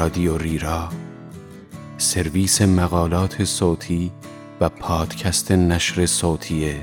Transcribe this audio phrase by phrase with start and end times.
[0.00, 0.88] رادیو ریرا
[1.98, 4.12] سرویس مقالات صوتی
[4.60, 6.74] و پادکست نشر صوتی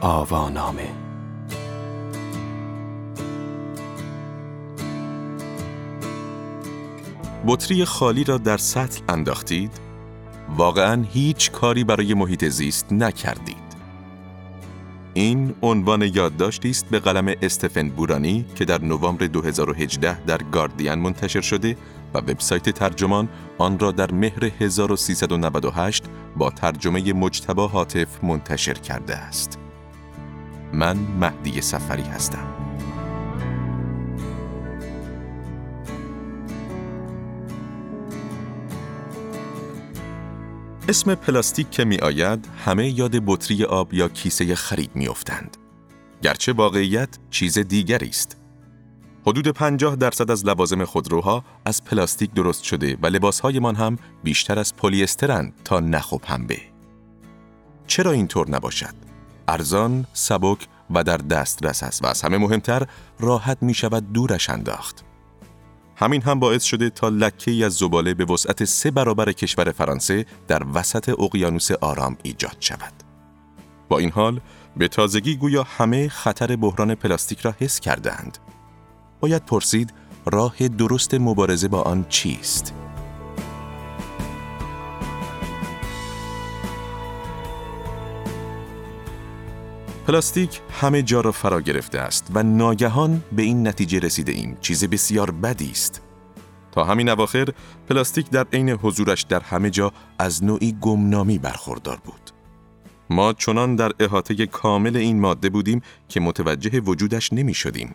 [0.00, 0.88] آوانامه
[7.46, 9.70] بطری خالی را در سطل انداختید؟
[10.56, 13.66] واقعا هیچ کاری برای محیط زیست نکردید.
[15.14, 21.40] این عنوان یادداشتی است به قلم استفن بورانی که در نوامبر 2018 در گاردین منتشر
[21.40, 21.76] شده
[22.14, 23.28] و وبسایت ترجمان
[23.58, 26.04] آن را در مهر 1398
[26.36, 29.58] با ترجمه مجتبا حاطف منتشر کرده است.
[30.72, 32.46] من مهدی سفری هستم.
[40.88, 45.56] اسم پلاستیک که می آید همه یاد بطری آب یا کیسه خرید می افتند.
[46.22, 48.45] گرچه واقعیت چیز دیگری است.
[49.26, 54.76] حدود 50 درصد از لوازم خودروها از پلاستیک درست شده و لباسهایمان هم بیشتر از
[54.76, 56.58] پلی استرند تا نخ و پنبه.
[57.86, 58.94] چرا اینطور نباشد؟
[59.48, 62.86] ارزان، سبک و در دسترس است و از همه مهمتر
[63.20, 65.04] راحت می شود دورش انداخت.
[65.96, 70.26] همین هم باعث شده تا لکه ای از زباله به وسعت سه برابر کشور فرانسه
[70.48, 72.92] در وسط اقیانوس آرام ایجاد شود.
[73.88, 74.40] با این حال
[74.76, 78.38] به تازگی گویا همه خطر بحران پلاستیک را حس کردند.
[79.26, 79.92] باید پرسید
[80.26, 82.74] راه درست مبارزه با آن چیست؟
[90.06, 94.84] پلاستیک همه جا را فرا گرفته است و ناگهان به این نتیجه رسیده ایم چیز
[94.84, 96.02] بسیار بدی است.
[96.72, 97.48] تا همین اواخر
[97.88, 102.30] پلاستیک در عین حضورش در همه جا از نوعی گمنامی برخوردار بود.
[103.10, 107.94] ما چنان در احاطه کامل این ماده بودیم که متوجه وجودش نمی شدیم.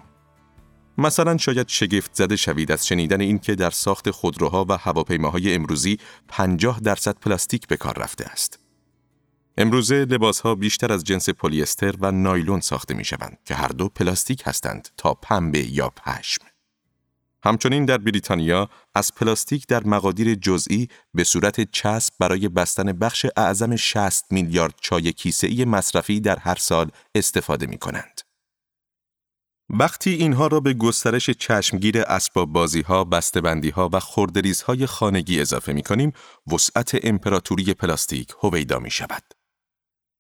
[0.98, 5.98] مثلا شاید شگفت زده شوید از شنیدن این که در ساخت خودروها و هواپیماهای امروزی
[6.28, 8.60] 50 درصد پلاستیک به کار رفته است.
[9.58, 13.90] امروزه لباسها بیشتر از جنس پلی استر و نایلون ساخته می شوند که هر دو
[13.90, 16.46] پلاستیک هستند تا پنبه یا پشم.
[17.44, 23.76] همچنین در بریتانیا از پلاستیک در مقادیر جزئی به صورت چسب برای بستن بخش اعظم
[23.76, 28.22] 60 میلیارد چای کیسه مصرفی در هر سال استفاده می کنند.
[29.74, 35.42] وقتی اینها را به گسترش چشمگیر اسباب بازی ها، بستبندی ها و خردریز های خانگی
[35.42, 36.14] اضافه می کنیم،
[36.54, 39.24] وسعت امپراتوری پلاستیک هویدا می شود.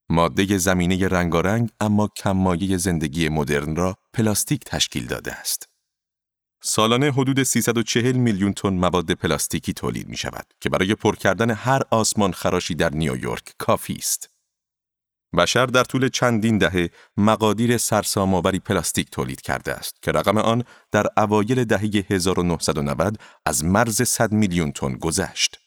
[0.09, 5.69] ماده زمینه رنگارنگ اما کممایه زندگی مدرن را پلاستیک تشکیل داده است.
[6.63, 11.81] سالانه حدود 340 میلیون تن مواد پلاستیکی تولید می شود که برای پر کردن هر
[11.91, 14.31] آسمان خراشی در نیویورک کافی است.
[15.38, 21.08] بشر در طول چندین دهه مقادیر سرسام‌آوری پلاستیک تولید کرده است که رقم آن در
[21.18, 25.59] اوایل دهه 1990 از مرز 100 میلیون تن گذشت.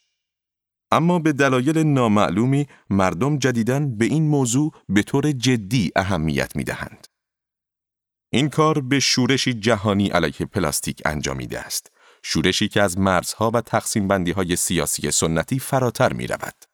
[0.90, 7.06] اما به دلایل نامعلومی مردم جدیدن به این موضوع به طور جدی اهمیت می دهند.
[8.32, 11.90] این کار به شورشی جهانی علیه پلاستیک انجامیده است.
[12.22, 16.73] شورشی که از مرزها و تقسیم بندی های سیاسی سنتی فراتر می رود.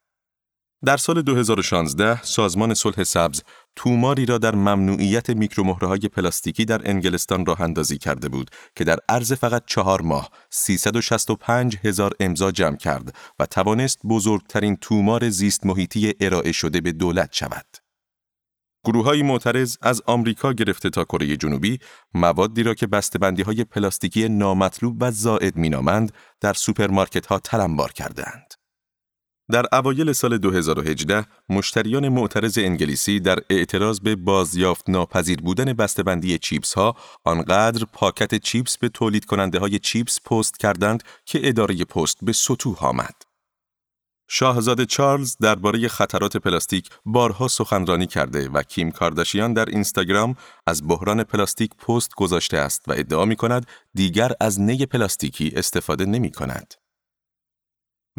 [0.84, 3.42] در سال 2016 سازمان صلح سبز
[3.76, 9.32] توماری را در ممنوعیت میکرومهره‌های پلاستیکی در انگلستان راه اندازی کرده بود که در عرض
[9.32, 16.52] فقط چهار ماه 365 هزار امضا جمع کرد و توانست بزرگترین تومار زیست محیطی ارائه
[16.52, 17.66] شده به دولت شود.
[18.84, 21.78] گروه های معترض از آمریکا گرفته تا کره جنوبی
[22.14, 28.59] موادی را که بسته‌بندی های پلاستیکی نامطلوب و زائد مینامند در سوپرمارکت ها تلمبار کردند.
[29.50, 36.74] در اوایل سال 2018 مشتریان معترض انگلیسی در اعتراض به بازیافت ناپذیر بودن بسته‌بندی چیپس
[36.74, 42.32] ها آنقدر پاکت چیپس به تولید کننده های چیپس پست کردند که اداره پست به
[42.32, 43.14] ستوه آمد.
[44.28, 50.36] شاهزاده چارلز درباره خطرات پلاستیک بارها سخنرانی کرده و کیم کارداشیان در اینستاگرام
[50.66, 56.04] از بحران پلاستیک پست گذاشته است و ادعا می کند دیگر از نی پلاستیکی استفاده
[56.04, 56.79] نمی کند.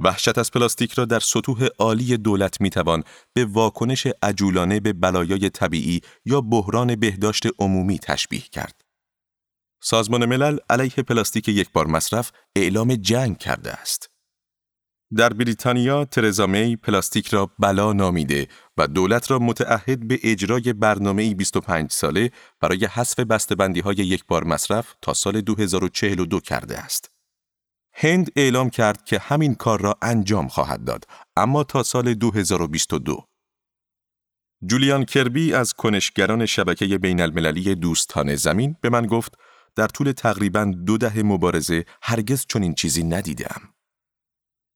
[0.04, 3.04] وحشت از پلاستیک را در سطوح عالی دولت می‌توان
[3.34, 8.82] به واکنش عجولانه به بلایای طبیعی یا بحران بهداشت عمومی تشبیه کرد.
[9.84, 14.10] سازمان ملل علیه پلاستیک یک بار مصرف اعلام جنگ کرده است.
[15.18, 18.48] در بریتانیا ترزا می پلاستیک را بلا نامیده
[18.78, 22.32] و دولت را متعهد به اجرای برنامه 25 ساله
[22.62, 27.21] برای حذف بسته‌بندی های یک بار مصرف تا سال 2042 کرده است.
[27.94, 31.04] هند اعلام کرد که همین کار را انجام خواهد داد
[31.38, 33.28] اما تا سال 2022
[34.66, 39.38] جولیان کربی از کنشگران شبکه بین المللی دوستان زمین به من گفت
[39.76, 43.62] در طول تقریبا دو دهه مبارزه هرگز چنین چیزی ندیدم.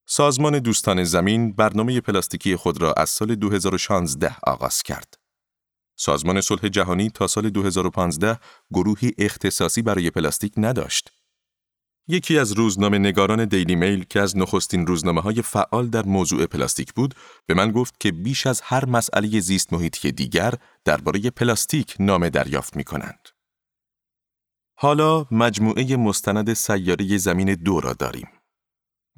[0.08, 5.14] سازمان دوستان زمین برنامه پلاستیکی خود را از سال 2016 آغاز کرد.
[5.98, 8.40] سازمان صلح جهانی تا سال 2015
[8.74, 11.12] گروهی اختصاصی برای پلاستیک نداشت.
[12.08, 16.94] یکی از روزنامه نگاران دیلی میل که از نخستین روزنامه های فعال در موضوع پلاستیک
[16.94, 17.16] بود
[17.46, 20.54] به من گفت که بیش از هر مسئله زیست محیطی دیگر
[20.86, 23.30] درباره پلاستیک نامه دریافت می کنند.
[24.78, 28.28] حالا مجموعه مستند سیاره زمین دو را داریم.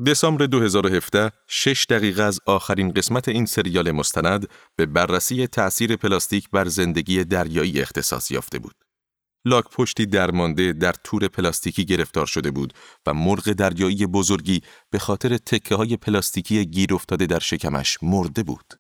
[0.06, 6.68] دسامبر 2017 شش دقیقه از آخرین قسمت این سریال مستند به بررسی تأثیر پلاستیک بر
[6.68, 8.76] زندگی دریایی اختصاص یافته بود.
[9.46, 12.74] لاک پشتی درمانده در تور پلاستیکی گرفتار شده بود
[13.06, 18.74] و مرغ دریایی بزرگی به خاطر تکه های پلاستیکی گیر افتاده در شکمش مرده بود.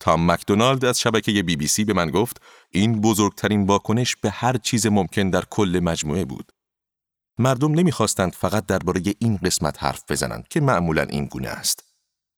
[0.00, 4.56] تام مکدونالد از شبکه بی بی سی به من گفت این بزرگترین واکنش به هر
[4.56, 6.52] چیز ممکن در کل مجموعه بود.
[7.38, 11.84] مردم نمی‌خواستند فقط درباره این قسمت حرف بزنند که معمولا این گونه است.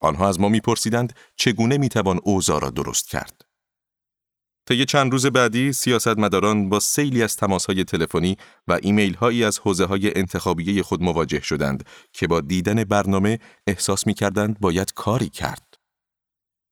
[0.01, 3.46] آنها از ما میپرسیدند چگونه می‌توان اوضاع را درست کرد.
[4.67, 8.37] طی چند روز بعدی سیاستمداران با سیلی از تماسهای تلفنی
[8.69, 14.07] و ایمیل هایی از حوزه های انتخابیه خود مواجه شدند که با دیدن برنامه احساس
[14.07, 15.75] می کردند باید کاری کرد.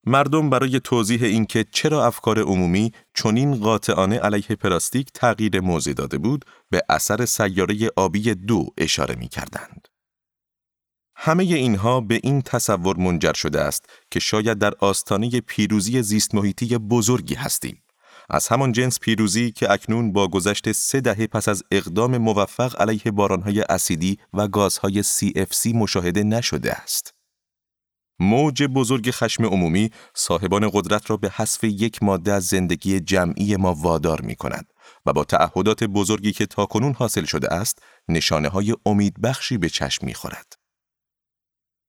[0.07, 6.45] مردم برای توضیح اینکه چرا افکار عمومی چنین قاطعانه علیه پلاستیک تغییر موضع داده بود
[6.71, 9.89] به اثر سیاره آبی دو اشاره می کردند.
[11.17, 16.79] همه اینها به این تصور منجر شده است که شاید در آستانه پیروزی زیست محیطی
[16.79, 17.84] بزرگی هستیم.
[18.31, 23.13] از همان جنس پیروزی که اکنون با گذشت سه دهه پس از اقدام موفق علیه
[23.13, 27.15] بارانهای اسیدی و گازهای CFC مشاهده نشده است.
[28.19, 33.75] موج بزرگ خشم عمومی صاحبان قدرت را به حذف یک ماده از زندگی جمعی ما
[33.75, 34.67] وادار می کند
[35.07, 40.15] و با تعهدات بزرگی که تاکنون حاصل شده است نشانه های امیدبخشی به چشم می
[40.15, 40.64] خورد.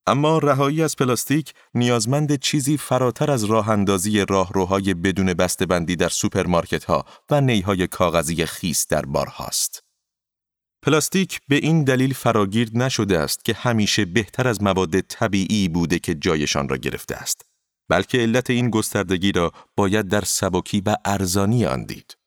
[0.07, 5.34] اما رهایی از پلاستیک نیازمند چیزی فراتر از راه اندازی راهروهای بدون
[5.69, 9.84] بسته‌بندی در سوپرمارکت ها و نیهای کاغذی خیس در بارهاست.
[10.81, 16.16] پلاستیک به این دلیل فراگیر نشده است که همیشه بهتر از مواد طبیعی بوده که
[16.16, 17.46] جایشان را گرفته است.
[17.90, 22.18] بلکه علت این گستردگی را باید در سبکی و ارزانی آن دید.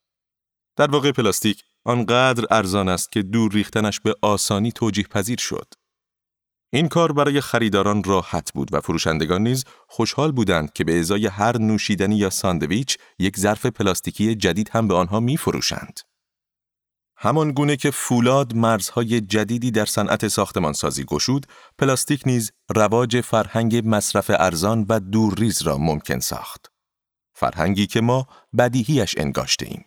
[0.76, 5.74] در واقع پلاستیک آنقدر ارزان است که دور ریختنش به آسانی توجیه پذیر شد.
[6.70, 11.58] این کار برای خریداران راحت بود و فروشندگان نیز خوشحال بودند که به ازای هر
[11.58, 16.00] نوشیدنی یا ساندویچ یک ظرف پلاستیکی جدید هم به آنها می فروشند.
[17.16, 21.46] همان گونه که فولاد مرزهای جدیدی در صنعت ساختمانسازی گشود،
[21.78, 26.72] پلاستیک نیز رواج فرهنگ مصرف ارزان و دورریز را ممکن ساخت.
[27.34, 28.26] فرهنگی که ما
[28.58, 29.84] بدیهیش انگاشته ایم.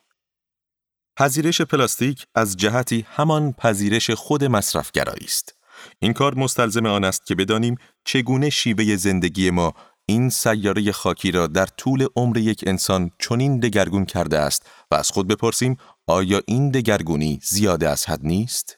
[1.18, 5.61] پذیرش پلاستیک از جهتی همان پذیرش خود مصرفگرایی است.
[6.02, 7.76] این کار مستلزم آن است که بدانیم
[8.06, 9.74] چگونه شیوه زندگی ما
[10.06, 15.12] این سیاره خاکی را در طول عمر یک انسان چنین دگرگون کرده است و از
[15.12, 15.78] خود بپرسیم
[16.08, 18.78] آیا این دگرگونی زیاده از حد نیست؟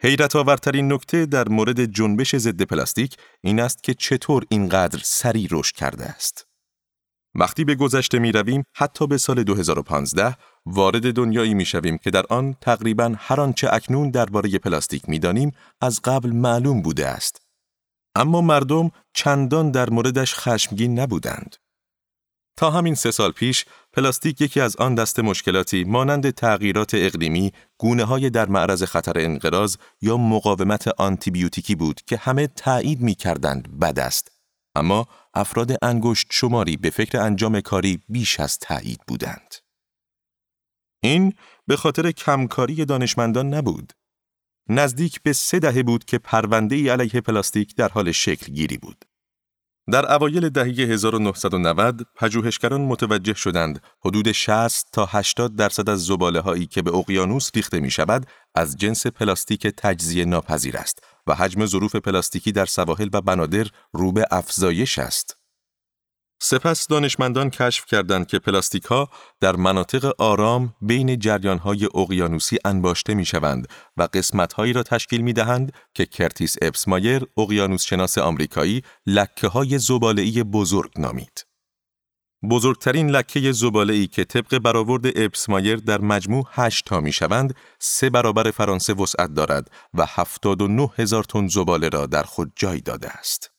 [0.00, 5.76] حیرت آورترین نکته در مورد جنبش ضد پلاستیک این است که چطور اینقدر سریع رشد
[5.76, 6.51] کرده است.
[7.34, 10.36] وقتی به گذشته می رویم حتی به سال 2015
[10.66, 15.52] وارد دنیایی می شویم که در آن تقریبا هر آنچه اکنون درباره پلاستیک می دانیم
[15.80, 17.42] از قبل معلوم بوده است.
[18.14, 21.56] اما مردم چندان در موردش خشمگین نبودند.
[22.56, 28.04] تا همین سه سال پیش پلاستیک یکی از آن دست مشکلاتی مانند تغییرات اقلیمی، گونه
[28.04, 33.98] های در معرض خطر انقراض یا مقاومت آنتیبیوتیکی بود که همه تایید می کردند بد
[33.98, 34.31] است.
[34.74, 39.54] اما افراد انگشت شماری به فکر انجام کاری بیش از تایید بودند.
[41.02, 41.34] این
[41.66, 43.92] به خاطر کمکاری دانشمندان نبود.
[44.68, 49.04] نزدیک به سه دهه بود که پرونده ای علیه پلاستیک در حال شکل گیری بود.
[49.90, 56.66] در اوایل دهه 1990 پژوهشگران متوجه شدند حدود 60 تا 80 درصد از زباله هایی
[56.66, 61.96] که به اقیانوس ریخته می شود از جنس پلاستیک تجزیه ناپذیر است و حجم ظروف
[61.96, 65.41] پلاستیکی در سواحل و بنادر رو به افزایش است.
[66.44, 69.08] سپس دانشمندان کشف کردند که پلاستیک ها
[69.40, 75.20] در مناطق آرام بین جریان های اقیانوسی انباشته می شوند و قسمت هایی را تشکیل
[75.20, 81.46] می دهند که کرتیس اپسمایر اقیانوس شناس آمریکایی لکه های زباله بزرگ نامید.
[82.50, 88.10] بزرگترین لکه زباله ای که طبق برآورد اپسمایر در مجموع 8 تا می شوند، سه
[88.10, 93.51] برابر فرانسه وسعت دارد و 79 هزار تن زباله را در خود جای داده است.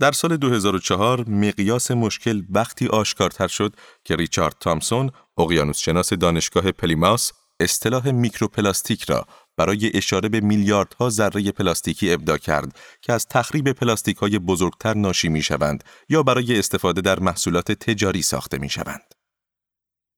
[0.00, 7.32] در سال 2004 مقیاس مشکل وقتی آشکارتر شد که ریچارد تامسون، اقیانوس شناس دانشگاه پلیماس،
[7.60, 9.26] اصطلاح میکروپلاستیک را
[9.56, 15.28] برای اشاره به میلیاردها ذره پلاستیکی ابداع کرد که از تخریب پلاستیک های بزرگتر ناشی
[15.28, 19.14] می شوند یا برای استفاده در محصولات تجاری ساخته می شوند.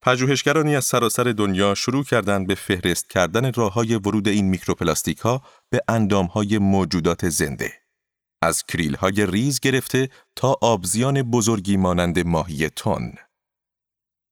[0.02, 5.42] پژوهشگرانی از سراسر دنیا شروع کردند به فهرست کردن راه های ورود این میکروپلاستیک ها
[5.70, 7.87] به اندام های موجودات زنده.
[8.42, 13.12] از کریل های ریز گرفته تا آبزیان بزرگی مانند ماهی تن.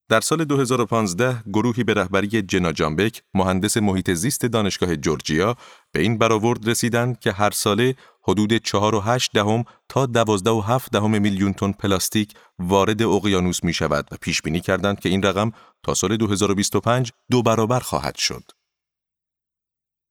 [0.09, 5.57] در سال 2015 گروهی به رهبری جنا جامبک، مهندس محیط زیست دانشگاه جورجیا،
[5.93, 11.73] به این برآورد رسیدند که هر ساله حدود 4.8 دهم تا 12.7 دهم میلیون تن
[11.73, 17.13] پلاستیک وارد اقیانوس می شود و پیش بینی کردند که این رقم تا سال 2025
[17.31, 18.43] دو برابر خواهد شد.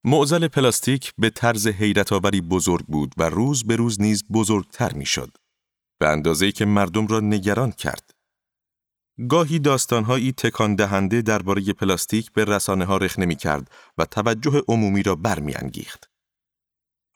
[0.08, 5.06] معزل پلاستیک به طرز حیرت آوری بزرگ بود و روز به روز نیز بزرگتر می
[5.06, 5.38] شد.
[6.00, 8.12] به اندازه‌ای که مردم را نگران کرد.
[9.30, 15.04] گاهی داستانهایی تکان دهنده درباره پلاستیک به رسانه ها رخ نمی کرد و توجه عمومی
[15.04, 16.10] را برمیانگیخت.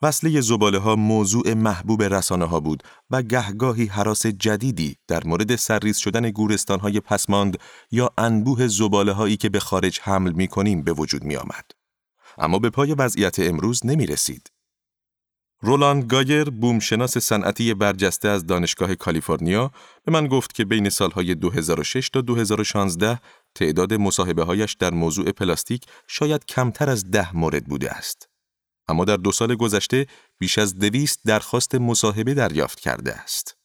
[0.02, 5.98] وصله زباله ها موضوع محبوب رسانه ها بود و گهگاهی حراس جدیدی در مورد سرریز
[5.98, 7.58] شدن گورستان های پسماند
[7.92, 11.79] یا انبوه زباله هایی که به خارج حمل می کنیم به وجود می آمد.
[12.40, 14.52] اما به پای وضعیت امروز نمی رسید.
[15.62, 19.72] رولاند گایر بومشناس صنعتی برجسته از دانشگاه کالیفرنیا
[20.06, 23.20] به من گفت که بین سالهای 2006 تا 2016
[23.56, 28.30] تعداد مصاحبه هایش در موضوع پلاستیک شاید کمتر از ده مورد بوده است.
[28.88, 30.08] اما در دو سال گذشته
[30.40, 33.58] بیش از دویست درخواست مصاحبه دریافت کرده است.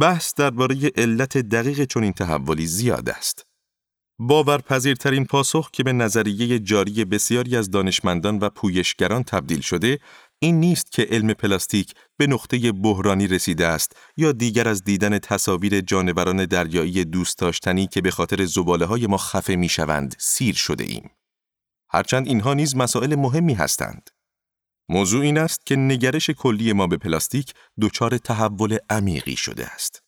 [0.00, 3.46] بحث درباره علت دقیق چنین تحولی زیاد است.
[4.18, 9.98] باورپذیرترین پاسخ که به نظریه جاری بسیاری از دانشمندان و پویشگران تبدیل شده
[10.38, 15.80] این نیست که علم پلاستیک به نقطه بحرانی رسیده است یا دیگر از دیدن تصاویر
[15.80, 20.84] جانوران دریایی دوست داشتنی که به خاطر زباله های ما خفه می شوند سیر شده
[20.84, 21.10] ایم.
[21.90, 24.10] هرچند اینها نیز مسائل مهمی هستند.
[24.88, 30.05] موضوع این است که نگرش کلی ما به پلاستیک دچار تحول عمیقی شده است.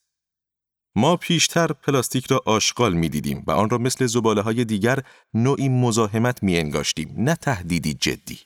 [0.99, 4.99] ما پیشتر پلاستیک را آشغال می دیدیم و آن را مثل زباله های دیگر
[5.35, 8.41] نوعی مزاحمت می انگاشتیم نه تهدیدی جدی.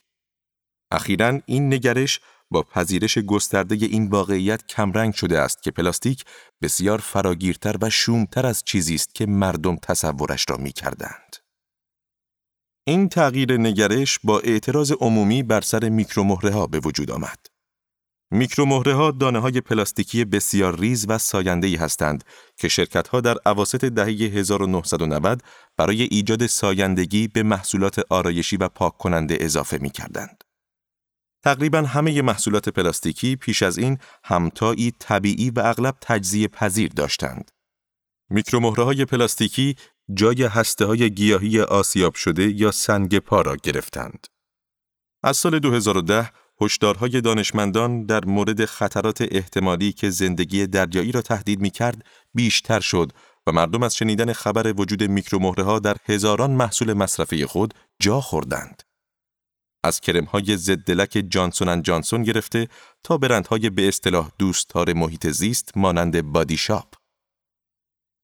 [0.90, 6.24] اخیرا این نگرش با پذیرش گسترده این واقعیت کمرنگ شده است که پلاستیک
[6.62, 11.36] بسیار فراگیرتر و شومتر از چیزی است که مردم تصورش را می کردند.
[12.86, 17.51] این تغییر نگرش با اعتراض عمومی بر سر میکرومهره ها به وجود آمد.
[18.34, 22.24] میکرومهره ها دانه های پلاستیکی بسیار ریز و ساینده ای هستند
[22.56, 25.42] که شرکت ها در اواسط دهه 1990
[25.76, 30.44] برای ایجاد سایندگی به محصولات آرایشی و پاک کننده اضافه می کردند.
[31.44, 37.50] تقریبا همه محصولات پلاستیکی پیش از این همتایی طبیعی و اغلب تجزیه پذیر داشتند.
[38.30, 39.76] میکرومهره های پلاستیکی
[40.14, 44.26] جای هسته های گیاهی آسیاب شده یا سنگ پا را گرفتند.
[45.22, 46.30] از سال 2010
[46.64, 52.04] هشدارهای دانشمندان در مورد خطرات احتمالی که زندگی دریایی را تهدید می کرد
[52.34, 53.12] بیشتر شد
[53.46, 58.82] و مردم از شنیدن خبر وجود میکرومهره ها در هزاران محصول مصرفی خود جا خوردند.
[59.84, 62.68] از کرم های ضد جانسون جانسون گرفته
[63.04, 66.94] تا برندهای به اصطلاح دوستدار محیط زیست مانند بادی شاپ.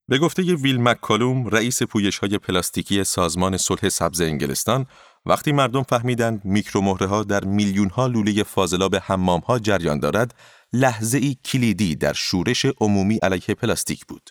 [0.09, 4.87] به گفته ویل مکالوم رئیس پویش های پلاستیکی سازمان صلح سبز انگلستان
[5.27, 10.35] وقتی مردم فهمیدند میکرومهره ها در میلیون ها لوله فاضلاب حمام ها جریان دارد
[10.73, 14.31] لحظه ای کلیدی در شورش عمومی علیه پلاستیک بود.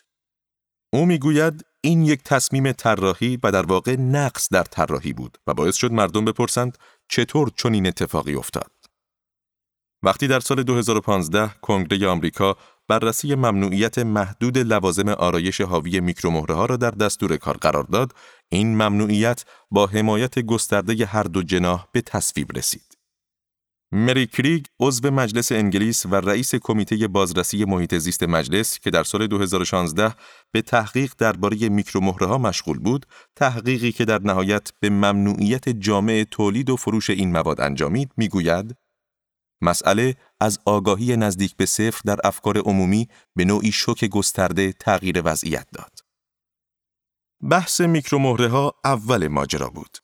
[0.92, 5.76] او می‌گوید این یک تصمیم طراحی و در واقع نقص در طراحی بود و باعث
[5.76, 6.78] شد مردم بپرسند
[7.08, 8.77] چطور چنین اتفاقی افتاد.
[10.02, 12.56] وقتی در سال 2015 کنگره آمریکا
[12.88, 18.12] بررسی ممنوعیت محدود لوازم آرایش حاوی میکرومهره ها را در دستور کار قرار داد،
[18.48, 22.98] این ممنوعیت با حمایت گسترده هر دو جناح به تصویب رسید.
[23.92, 29.26] مری کریگ عضو مجلس انگلیس و رئیس کمیته بازرسی محیط زیست مجلس که در سال
[29.26, 30.14] 2016
[30.52, 36.70] به تحقیق درباره میکرومهره ها مشغول بود، تحقیقی که در نهایت به ممنوعیت جامع تولید
[36.70, 38.76] و فروش این مواد انجامید، می‌گوید
[39.60, 45.66] مسئله از آگاهی نزدیک به صفر در افکار عمومی به نوعی شوک گسترده تغییر وضعیت
[45.72, 45.98] داد.
[47.50, 49.98] بحث میکرومهره ها اول ماجرا بود.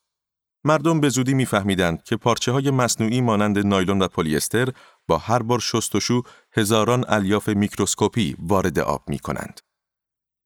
[0.63, 4.69] مردم به زودی میفهمیدند که پارچه های مصنوعی مانند نایلون و پلی استر
[5.07, 6.21] با هر بار شستشو
[6.51, 9.61] هزاران الیاف میکروسکوپی وارد آب می کنند.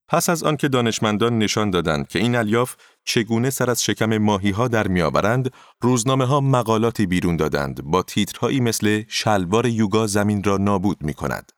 [0.07, 2.75] پس از آنکه دانشمندان نشان دادند که این الیاف
[3.09, 5.51] چگونه سر از شکم ماهی ها در میآورند،
[5.81, 11.51] روزنامه ها مقالاتی بیرون دادند با تیترهایی مثل شلوار یوگا زمین را نابود می کند.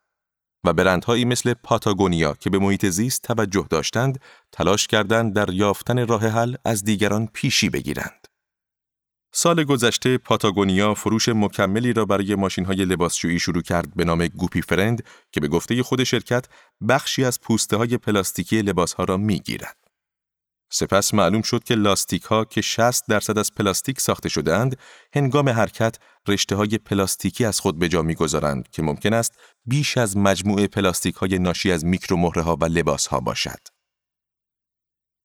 [0.63, 4.20] و برندهایی مثل پاتاگونیا که به محیط زیست توجه داشتند
[4.51, 8.27] تلاش کردند در یافتن راه حل از دیگران پیشی بگیرند.
[9.34, 14.62] سال گذشته پاتاگونیا فروش مکملی را برای ماشین های لباسشویی شروع کرد به نام گوپی
[14.62, 16.46] فرند که به گفته خود شرکت
[16.89, 19.80] بخشی از پوسته های پلاستیکی لباس ها را می گیرد.
[20.73, 24.77] سپس معلوم شد که لاستیک ها که 60 درصد از پلاستیک ساخته شدهاند
[25.13, 25.95] هنگام حرکت
[26.27, 29.33] رشته های پلاستیکی از خود به جا می‌گذارند که ممکن است
[29.65, 33.59] بیش از مجموعه پلاستیک های ناشی از میکرومهره ها و لباس ها باشد.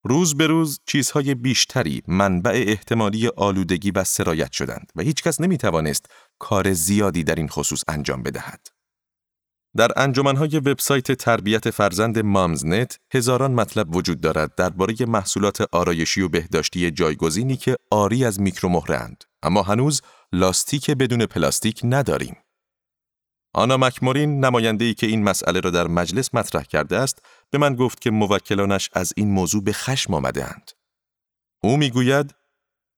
[0.03, 6.05] روز به روز چیزهای بیشتری منبع احتمالی آلودگی و سرایت شدند و هیچکس نمی توانست
[6.39, 8.76] کار زیادی در این خصوص انجام بدهد.
[9.77, 16.91] در انجمنهای وبسایت تربیت فرزند مامزنت هزاران مطلب وجود دارد درباره محصولات آرایشی و بهداشتی
[16.91, 20.01] جایگزینی که آری از میکرومهرند اما هنوز
[20.33, 22.35] لاستیک بدون پلاستیک نداریم.
[23.53, 27.19] آنا مکمورین نماینده‌ای که این مسئله را در مجلس مطرح کرده است
[27.51, 30.71] به من گفت که موکلانش از این موضوع به خشم آمده‌اند.
[31.63, 32.35] او می‌گوید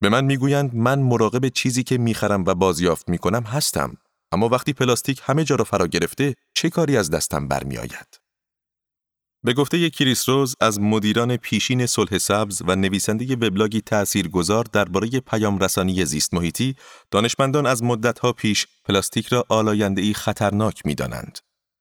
[0.02, 3.98] به من می‌گویند من مراقب چیزی که می‌خرم و بازیافت می‌کنم هستم
[4.32, 8.20] اما وقتی پلاستیک همه جا را فرا گرفته چه کاری از دستم برمیآید؟
[9.44, 15.60] به گفته کریس روز از مدیران پیشین صلح سبز و نویسنده وبلاگی تاثیرگذار درباره پیام
[15.60, 16.76] رسانی زیست محیطی،
[17.12, 19.46] دانشمندان از مدتها پیش پلاستیک را
[19.98, 21.40] ای خطرناک می‌دانند.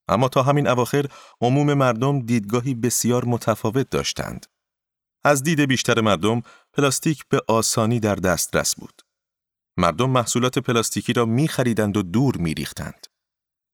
[0.09, 1.07] اما تا همین اواخر
[1.41, 4.47] عموم مردم دیدگاهی بسیار متفاوت داشتند.
[5.25, 9.03] از دید بیشتر مردم پلاستیک به آسانی در دسترس بود.
[9.79, 13.07] مردم محصولات پلاستیکی را می خریدند و دور می ریختند.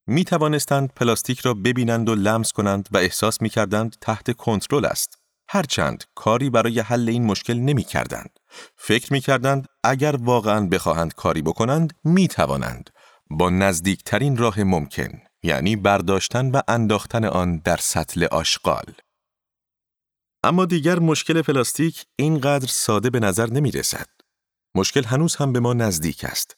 [0.07, 5.19] می توانستند پلاستیک را ببینند و لمس کنند و احساس می کردند تحت کنترل است.
[5.49, 8.39] هرچند کاری برای حل این مشکل نمی کردند.
[8.77, 12.91] فکر می کردند اگر واقعا بخواهند کاری بکنند می توانند.
[13.31, 18.95] با نزدیکترین راه ممکن یعنی برداشتن و انداختن آن در سطل آشغال.
[20.43, 24.14] اما دیگر مشکل پلاستیک اینقدر ساده به نظر نمی رسد.
[24.75, 26.57] مشکل هنوز هم به ما نزدیک است.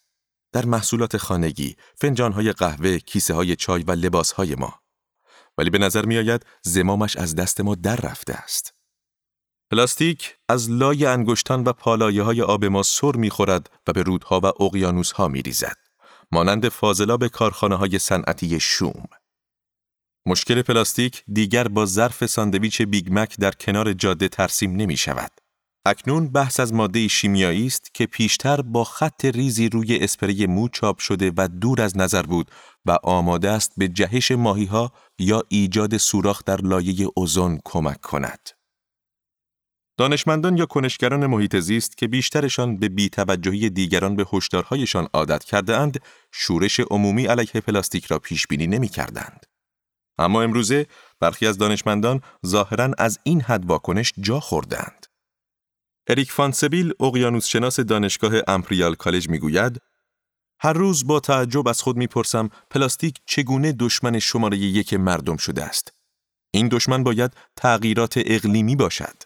[0.52, 4.80] در محصولات خانگی، فنجانهای قهوه، کیسه های چای و لباس های ما.
[5.58, 8.74] ولی به نظر می آید زمامش از دست ما در رفته است.
[9.70, 14.40] پلاستیک از لای انگشتان و پالایه های آب ما سر می خورد و به رودها
[14.40, 15.76] و اقیانوس ها می ریزد.
[16.32, 19.08] مانند فاضلاب کارخانه های صنعتی شوم.
[20.26, 25.30] مشکل پلاستیک دیگر با ظرف ساندویچ بیگ مک در کنار جاده ترسیم نمی شود.
[25.86, 30.98] اکنون بحث از ماده شیمیایی است که پیشتر با خط ریزی روی اسپری مو چاپ
[30.98, 32.50] شده و دور از نظر بود
[32.86, 38.48] و آماده است به جهش ماهیها یا ایجاد سوراخ در لایه اوزون کمک کند.
[39.98, 46.00] دانشمندان یا کنشگران محیط زیست که بیشترشان به بیتوجهی دیگران به هشدارهایشان عادت کرده اند،
[46.32, 49.46] شورش عمومی علیه پلاستیک را پیش بینی نمی کردند.
[50.18, 50.86] اما امروزه
[51.20, 55.05] برخی از دانشمندان ظاهرا از این حد واکنش جا خوردند.
[56.08, 59.80] اریک فانسبیل اقیانوس شناس دانشگاه امپریال کالج می‌گوید
[60.60, 65.92] هر روز با تعجب از خود می‌پرسم پلاستیک چگونه دشمن شماره یک مردم شده است.
[66.50, 69.22] این دشمن باید تغییرات اقلیمی باشد.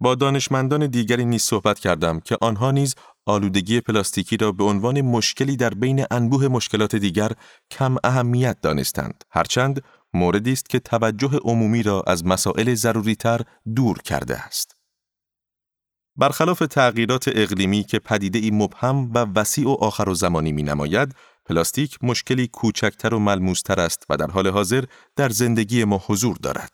[0.00, 2.94] با دانشمندان دیگری نیز صحبت کردم که آنها نیز
[3.26, 7.32] آلودگی پلاستیکی را به عنوان مشکلی در بین انبوه مشکلات دیگر
[7.70, 13.40] کم اهمیت دانستند هرچند موردی است که توجه عمومی را از مسائل ضروریتر
[13.74, 14.79] دور کرده است.
[16.20, 21.14] برخلاف تغییرات اقلیمی که پدیده ای مبهم و وسیع و آخرالزمانی می نماید،
[21.46, 24.84] پلاستیک مشکلی کوچکتر و ملموستر است و در حال حاضر
[25.16, 26.72] در زندگی ما حضور دارد.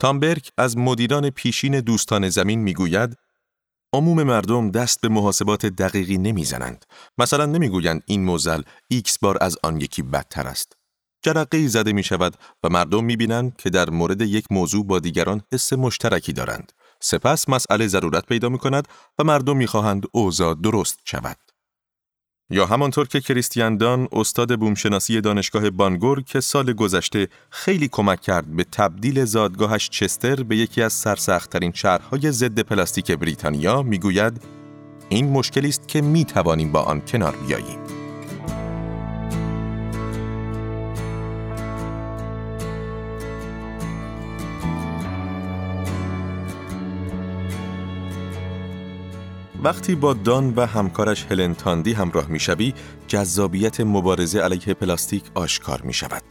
[0.00, 3.16] تام برک از مدیران پیشین دوستان زمین می‌گوید
[3.92, 6.84] عموم مردم دست به محاسبات دقیقی نمی‌زنند.
[7.18, 10.76] مثلا نمی‌گویند این معضل ایکس بار از آن یکی بدتر است.
[11.22, 15.42] جرقه زده می شود و مردم می بینند که در مورد یک موضوع با دیگران
[15.52, 16.72] حس مشترکی دارند.
[17.00, 21.36] سپس مسئله ضرورت پیدا می کند و مردم می خواهند اوضاع درست شود.
[22.50, 28.56] یا همانطور که کریستیان دان استاد بومشناسی دانشگاه بانگور که سال گذشته خیلی کمک کرد
[28.56, 34.40] به تبدیل زادگاهش چستر به یکی از سرسختترین شهرهای ضد پلاستیک بریتانیا می‌گوید
[35.08, 38.05] این مشکلی است که می توانیم با آن کنار بیاییم.
[49.62, 52.74] وقتی با دان و همکارش هلن تاندی همراه می‌شوی،
[53.08, 56.22] جذابیت مبارزه علیه پلاستیک آشکار می شود.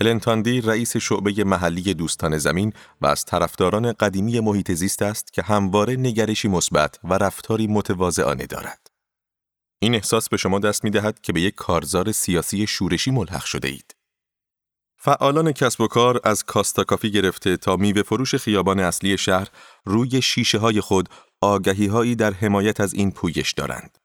[0.00, 5.42] هلن تاندی رئیس شعبه محلی دوستان زمین و از طرفداران قدیمی محیط زیست است که
[5.42, 8.86] همواره نگرشی مثبت و رفتاری متواضعانه دارد.
[9.78, 13.68] این احساس به شما دست می دهد که به یک کارزار سیاسی شورشی ملحق شده
[13.68, 13.94] اید.
[14.96, 19.48] فعالان کسب و کار از کاستا کافی گرفته تا میوه فروش خیابان اصلی شهر
[19.84, 21.08] روی شیشه های خود
[21.42, 23.98] آگهی هایی در حمایت از این پویش دارند.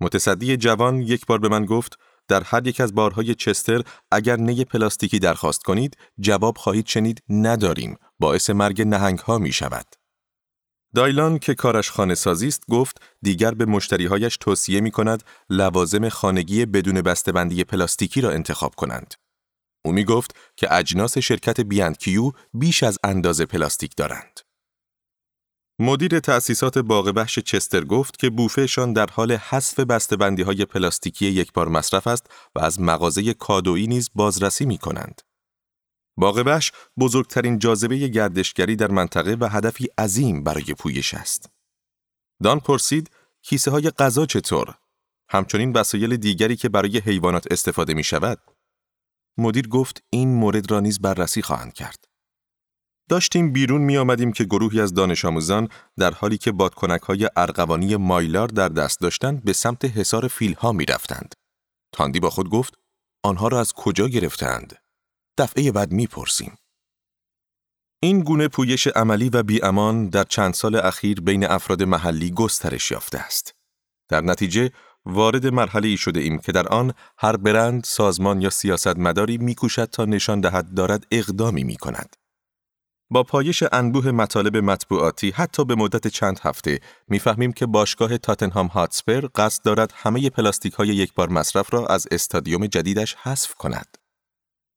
[0.00, 4.64] متصدی جوان یک بار به من گفت در هر یک از بارهای چستر اگر نی
[4.64, 9.86] پلاستیکی درخواست کنید جواب خواهید شنید نداریم باعث مرگ نهنگ ها می شود.
[10.94, 17.02] دایلان که کارش خانه است گفت دیگر به مشتریهایش توصیه می کند لوازم خانگی بدون
[17.02, 19.14] بسته‌بندی پلاستیکی را انتخاب کنند.
[19.84, 24.47] او می گفت که اجناس شرکت بیاندکیو بیش از اندازه پلاستیک دارند.
[25.80, 31.52] مدیر تأسیسات باغ بخش چستر گفت که بوفهشان در حال حذف بسته‌بندی های پلاستیکی یک
[31.52, 35.22] بار مصرف است و از مغازه کادویی نیز بازرسی می کنند.
[36.16, 41.50] باغ بخش بزرگترین جاذبه گردشگری در منطقه و هدفی عظیم برای پویش است.
[42.42, 43.10] دان پرسید
[43.42, 44.74] کیسه های غذا چطور؟
[45.28, 48.38] همچنین وسایل دیگری که برای حیوانات استفاده می شود.
[49.38, 52.07] مدیر گفت این مورد را نیز بررسی خواهند کرد.
[53.08, 55.68] داشتیم بیرون می آمدیم که گروهی از دانش آموزان
[55.98, 60.84] در حالی که بادکنک های ارغوانی مایلار در دست داشتند به سمت حصار فیلها می
[60.84, 61.34] رفتند.
[61.92, 62.74] تاندی با خود گفت
[63.22, 64.76] آنها را از کجا گرفتند؟
[65.38, 66.56] دفعه بعد می پرسیم.
[68.02, 73.18] این گونه پویش عملی و بیامان در چند سال اخیر بین افراد محلی گسترش یافته
[73.18, 73.54] است.
[74.08, 74.70] در نتیجه
[75.04, 80.04] وارد مرحله ای شده ایم که در آن هر برند، سازمان یا سیاستمداری میکوشد تا
[80.04, 82.16] نشان دهد دارد اقدامی می کند.
[83.10, 89.28] با پایش انبوه مطالب مطبوعاتی حتی به مدت چند هفته می‌فهمیم که باشگاه تاتنهام هاتسپر
[89.34, 93.98] قصد دارد همه پلاستیک های یک بار مصرف را از استادیوم جدیدش حذف کند.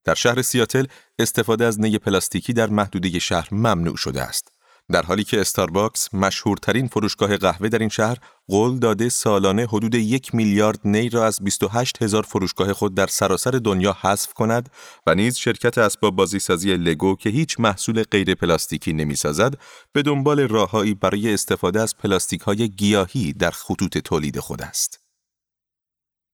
[0.04, 0.86] در شهر سیاتل
[1.20, 4.61] استفاده از نی پلاستیکی در محدوده شهر ممنوع شده است.
[4.92, 8.18] در حالی که استارباکس مشهورترین فروشگاه قهوه در این شهر
[8.48, 13.52] قول داده سالانه حدود یک میلیارد نی را از 28 هزار فروشگاه خود در سراسر
[13.52, 14.70] دنیا حذف کند
[15.08, 19.54] و نیز شرکت اسباب بازی سازی لگو که هیچ محصول غیر پلاستیکی نمی‌سازد
[19.94, 25.00] به دنبال راههایی برای استفاده از پلاستیک های گیاهی در خطوط تولید خود است.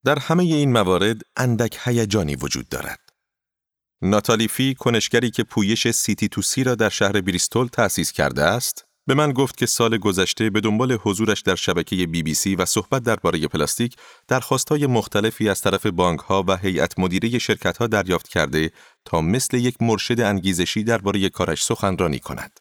[0.06, 3.07] در همه این موارد اندک هیجانی وجود دارد.
[4.02, 8.86] ناتالی فی کنشگری که پویش City to Sea را در شهر بریستول تأسیس کرده است
[9.08, 12.66] به من گفت که سال گذشته به دنبال حضورش در شبکه بی بی سی و
[12.66, 13.96] صحبت درباره پلاستیک
[14.28, 18.72] درخواستهای مختلفی از طرف بانک ها و هیئت مدیره شرکت ها دریافت کرده
[19.06, 22.60] تا مثل یک مرشد انگیزشی درباره کارش سخنرانی کند.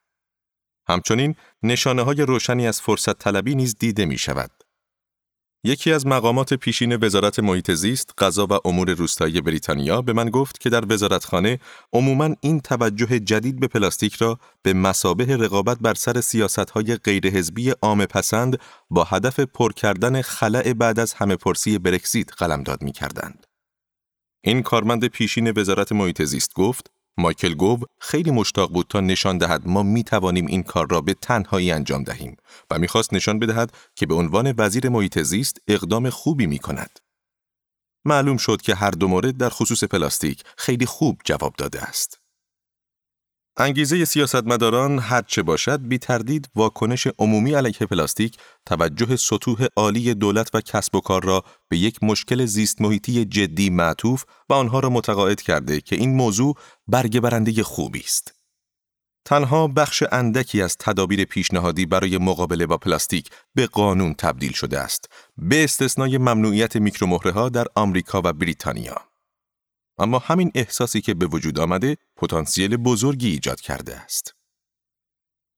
[0.88, 4.51] همچنین نشانه های روشنی از فرصت طلبی نیز دیده می شود.
[5.64, 10.61] یکی از مقامات پیشین وزارت محیط زیست، غذا و امور روستایی بریتانیا به من گفت
[10.61, 11.59] که در وزارتخانه
[11.92, 18.07] عموماً این توجه جدید به پلاستیک را به مسابه رقابت بر سر سیاست‌های غیرحزبی عام
[18.07, 18.59] پسند
[18.90, 23.47] با هدف پر کردن خلع بعد از همه پرسی برکسیت قلمداد می‌کردند.
[24.45, 29.68] این کارمند پیشین وزارت محیط زیست گفت مایکل گوب خیلی مشتاق بود تا نشان دهد
[29.68, 32.37] ما می توانیم این کار را به تنهایی انجام دهیم
[32.70, 36.98] و می‌خواست نشان بدهد که به عنوان وزیر محیط زیست اقدام خوبی می کند.
[38.05, 42.26] معلوم شد که هر دو مورد در خصوص پلاستیک خیلی خوب جواب داده است.
[43.59, 50.61] انگیزه سیاستمداران هرچه باشد بی تردید واکنش عمومی علیه پلاستیک توجه سطوح عالی دولت و
[50.61, 55.40] کسب و کار را به یک مشکل زیست محیطی جدی معطوف و آنها را متقاعد
[55.40, 56.55] کرده که این موضوع
[56.88, 58.35] برگ برنده خوبی است.
[59.25, 65.09] تنها بخش اندکی از تدابیر پیشنهادی برای مقابله با پلاستیک به قانون تبدیل شده است
[65.38, 69.15] به استثنای ممنوعیت میکرومهره ها در آمریکا و بریتانیا.
[69.98, 74.35] اما همین احساسی که به وجود آمده پتانسیل بزرگی ایجاد کرده است.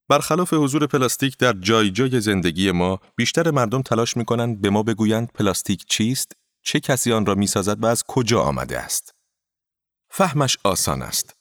[0.08, 4.82] برخلاف حضور پلاستیک در جای جای زندگی ما، بیشتر مردم تلاش می کنند به ما
[4.82, 9.14] بگویند پلاستیک چیست، چه کسی آن را می سازد و از کجا آمده است.
[10.10, 11.36] فهمش آسان است.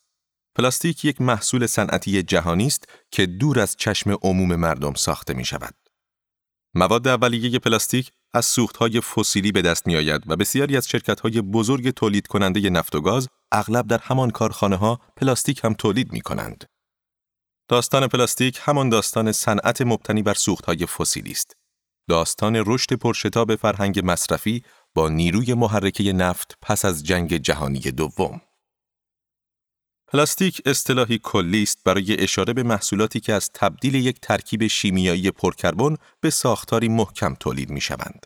[0.56, 5.74] پلاستیک یک محصول صنعتی جهانی است که دور از چشم عموم مردم ساخته می شود.
[6.76, 11.90] مواد اولیه پلاستیک از سوختهای فسیلی به دست می آید و بسیاری از شرکت‌های بزرگ
[11.90, 16.66] تولید کننده نفت و گاز اغلب در همان کارخانه ها پلاستیک هم تولید می کنند.
[17.70, 21.54] داستان پلاستیک همان داستان صنعت مبتنی بر سوختهای فسیلی است.
[22.10, 24.64] داستان رشد پرشتاب فرهنگ مصرفی
[24.96, 28.42] با نیروی محرکه نفت پس از جنگ جهانی دوم.
[30.12, 35.96] پلاستیک اصطلاحی کلی است برای اشاره به محصولاتی که از تبدیل یک ترکیب شیمیایی پرکربن
[36.22, 38.26] به ساختاری محکم تولید می شوند.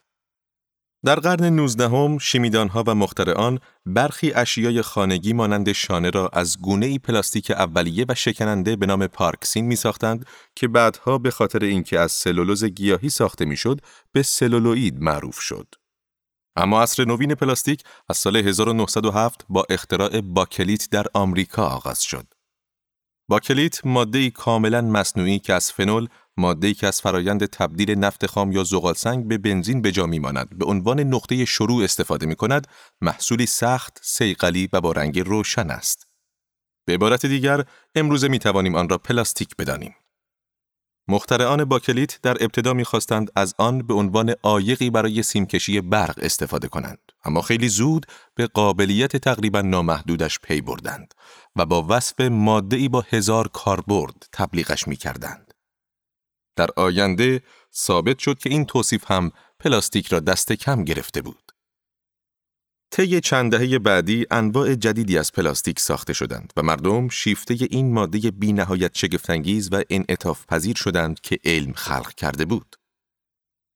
[1.06, 6.86] در قرن 19 هم شیمیدانها و مخترعان برخی اشیای خانگی مانند شانه را از گونه
[6.86, 12.00] ای پلاستیک اولیه و شکننده به نام پارکسین می ساختند که بعدها به خاطر اینکه
[12.00, 15.81] از سلولوز گیاهی ساخته می شد به سلولوئید معروف شد.
[16.56, 22.34] اما عصر نوین پلاستیک از سال 1907 با اختراع باکلیت در آمریکا آغاز شد.
[23.30, 28.64] باکلیت ماده کاملا مصنوعی که از فنول ماده که از فرایند تبدیل نفت خام یا
[28.64, 32.68] زغال سنگ به بنزین به جا میماند به عنوان نقطه شروع استفاده می کند
[33.02, 36.08] محصولی سخت، صیقلی و با رنگ روشن است.
[36.86, 39.96] به عبارت دیگر امروزه می توانیم آن را پلاستیک بدانیم.
[41.12, 47.00] مخترعان باکلیت در ابتدا می‌خواستند از آن به عنوان عایقی برای سیمکشی برق استفاده کنند.
[47.24, 51.14] اما خیلی زود به قابلیت تقریبا نامحدودش پی بردند
[51.56, 55.54] و با وصف ماده با هزار کاربرد تبلیغش می‌کردند.
[56.56, 57.44] در آینده
[57.76, 61.51] ثابت شد که این توصیف هم پلاستیک را دست کم گرفته بود.
[62.94, 68.32] طی چند دهه بعدی انواع جدیدی از پلاستیک ساخته شدند و مردم شیفته این ماده
[68.32, 72.76] بی نهایت شگفتانگیز و انعطاف پذیر شدند که علم خلق کرده بود.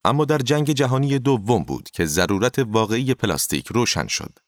[0.04, 4.38] اما در جنگ جهانی دوم بود که ضرورت واقعی پلاستیک روشن شد.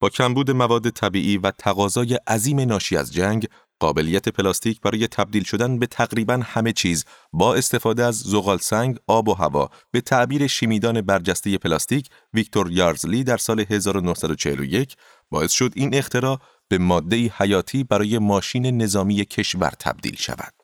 [0.00, 3.48] با کمبود مواد طبیعی و تقاضای عظیم ناشی از جنگ،
[3.80, 9.28] قابلیت پلاستیک برای تبدیل شدن به تقریبا همه چیز با استفاده از زغال سنگ، آب
[9.28, 14.96] و هوا به تعبیر شیمیدان برجسته پلاستیک ویکتور یارزلی در سال 1941
[15.30, 20.55] باعث شد این اختراع به ماده حیاتی برای ماشین نظامی کشور تبدیل شود.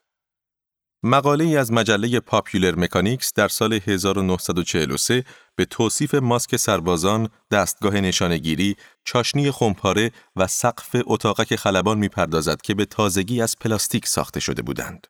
[1.04, 5.24] مقاله ای از مجله پاپیولر مکانیکس در سال 1943
[5.56, 12.84] به توصیف ماسک سربازان، دستگاه نشانگیری، چاشنی خمپاره و سقف اتاقک خلبان می‌پردازد که به
[12.84, 15.06] تازگی از پلاستیک ساخته شده بودند.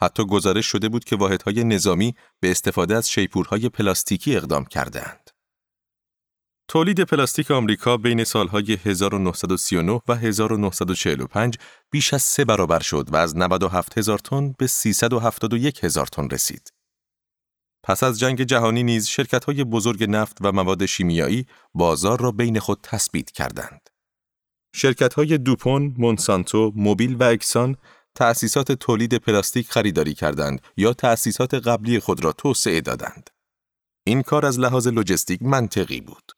[0.00, 5.25] حتی گزارش شده بود که واحدهای نظامی به استفاده از شیپورهای پلاستیکی اقدام کردند.
[6.68, 11.58] تولید پلاستیک آمریکا بین سالهای 1939 و 1945
[11.90, 16.72] بیش از سه برابر شد و از 97 هزار تن به 371 هزار تن رسید.
[17.82, 22.80] پس از جنگ جهانی نیز شرکت‌های بزرگ نفت و مواد شیمیایی بازار را بین خود
[22.82, 23.80] تثبیت کردند.
[24.74, 27.76] شرکت‌های دوپون، مونسانتو، موبیل و اکسان
[28.14, 33.30] تأسیسات تولید پلاستیک خریداری کردند یا تأسیسات قبلی خود را توسعه دادند.
[34.06, 36.35] این کار از لحاظ لجستیک منطقی بود.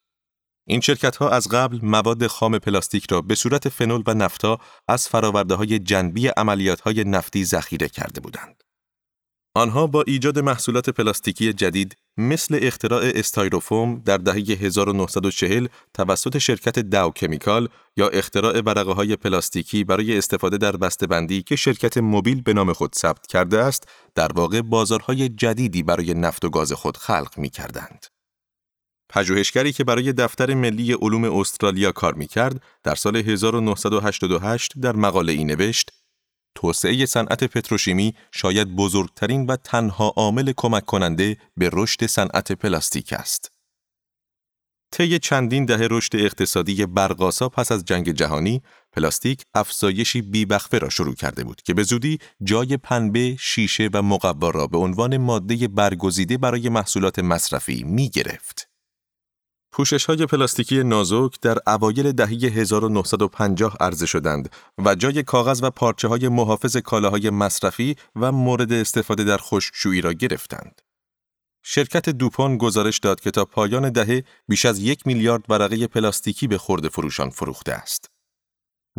[0.71, 5.09] این شرکت ها از قبل مواد خام پلاستیک را به صورت فنول و نفتا از
[5.09, 8.63] فراورده های جنبی عملیات های نفتی ذخیره کرده بودند.
[9.55, 17.13] آنها با ایجاد محصولات پلاستیکی جدید مثل اختراع استایروفوم در دهه 1940 توسط شرکت Dow
[17.13, 22.73] Chemical یا اختراع ورقه های پلاستیکی برای استفاده در بسته‌بندی که شرکت موبیل به نام
[22.73, 27.51] خود ثبت کرده است در واقع بازارهای جدیدی برای نفت و گاز خود خلق می
[27.51, 28.07] کردند.
[29.09, 35.45] پژوهشگری که برای دفتر ملی علوم استرالیا کار می‌کرد در سال 1988 در مقاله ای
[35.45, 35.91] نوشت
[36.55, 43.51] توسعه صنعت پتروشیمی شاید بزرگترین و تنها عامل کمک کننده به رشد صنعت پلاستیک است.
[44.93, 51.15] طی چندین دهه رشد اقتصادی برقاسا پس از جنگ جهانی، پلاستیک افزایشی بیبخفه را شروع
[51.15, 56.39] کرده بود که به زودی جای پنبه، شیشه و مقوا را به عنوان ماده برگزیده
[56.39, 58.68] برای محصولات مصرفی می گرفت.
[59.73, 66.09] پوشش های پلاستیکی نازک در اوایل دهه 1950 عرضه شدند و جای کاغذ و پارچه
[66.09, 70.81] های محافظ کالاهای مصرفی و مورد استفاده در خشکشویی را گرفتند.
[71.63, 76.59] شرکت دوپون گزارش داد که تا پایان دهه بیش از یک میلیارد ورقه پلاستیکی به
[76.59, 78.11] خرده فروشان فروخته است.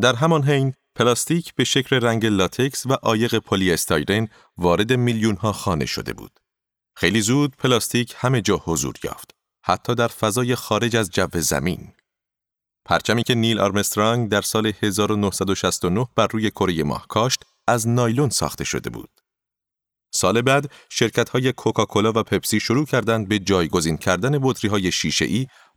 [0.01, 4.27] در همان حین پلاستیک به شکل رنگ لاتکس و عایق پلی استایرن
[4.57, 6.39] وارد میلیون ها خانه شده بود.
[6.95, 9.38] خیلی زود پلاستیک همه جا حضور یافت.
[9.61, 11.93] حتی در فضای خارج از جو زمین.
[12.85, 18.63] پرچمی که نیل آرمسترانگ در سال 1969 بر روی کره ماه کاشت از نایلون ساخته
[18.63, 19.09] شده بود.
[20.13, 24.91] سال بعد شرکت های کوکاکولا و پپسی شروع کردند به جایگزین کردن بطری های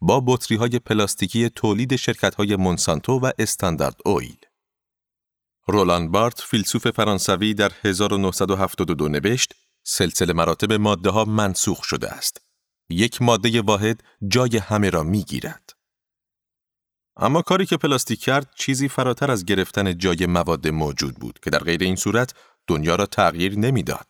[0.00, 4.38] با بطری های پلاستیکی تولید شرکت های مونسانتو و استاندارد اویل.
[5.66, 12.41] رولان بارت فیلسوف فرانسوی در 1972 نوشت سلسله مراتب ماده ها منسوخ شده است
[12.92, 15.70] یک ماده واحد جای همه را می گیرد.
[17.16, 21.58] اما کاری که پلاستیک کرد چیزی فراتر از گرفتن جای مواد موجود بود که در
[21.58, 22.34] غیر این صورت
[22.66, 24.08] دنیا را تغییر نمی‌داد.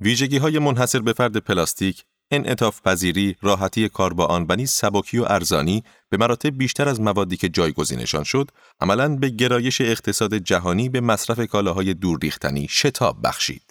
[0.00, 5.18] ویژگی های منحصر به فرد پلاستیک، انعطاف پذیری، راحتی کار با آن و نیز سبکی
[5.18, 8.50] و ارزانی به مراتب بیشتر از موادی که جایگزینشان شد،
[8.80, 13.67] عملاً به گرایش اقتصاد جهانی به مصرف کالاهای دور ریختنی شتاب بخشید.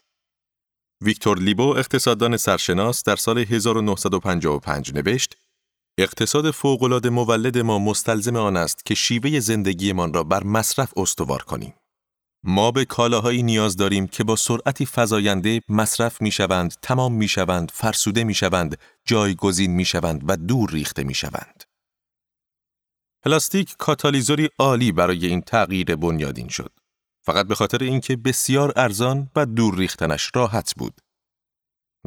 [1.02, 5.38] ویکتور لیبو اقتصاددان سرشناس در سال 1955 نوشت
[6.00, 11.74] اقتصاد فوقالعاده مولد ما مستلزم آن است که شیوه زندگیمان را بر مصرف استوار کنیم.
[12.44, 17.72] ما به کالاهایی نیاز داریم که با سرعتی فزاینده مصرف می شوند، تمام می شوند،
[17.72, 21.64] فرسوده می شوند، جایگزین می شوند و دور ریخته می شوند.
[23.24, 26.72] پلاستیک کاتالیزوری عالی برای این تغییر بنیادین شد.
[27.28, 31.02] فقط به خاطر اینکه بسیار ارزان و دور ریختنش راحت بود.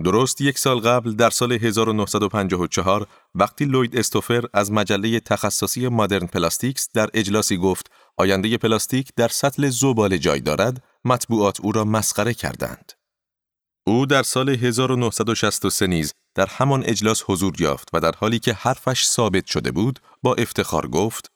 [0.04, 6.88] درست یک سال قبل در سال 1954 وقتی لوید استوفر از مجله تخصصی Modern Plastics
[6.94, 12.92] در اجلاسی گفت آینده پلاستیک در سطل زباله جای دارد مطبوعات او را مسخره کردند.
[13.86, 19.06] او در سال 1963 نیز در همان اجلاس حضور یافت و در حالی که حرفش
[19.06, 21.30] ثابت شده بود با افتخار گفت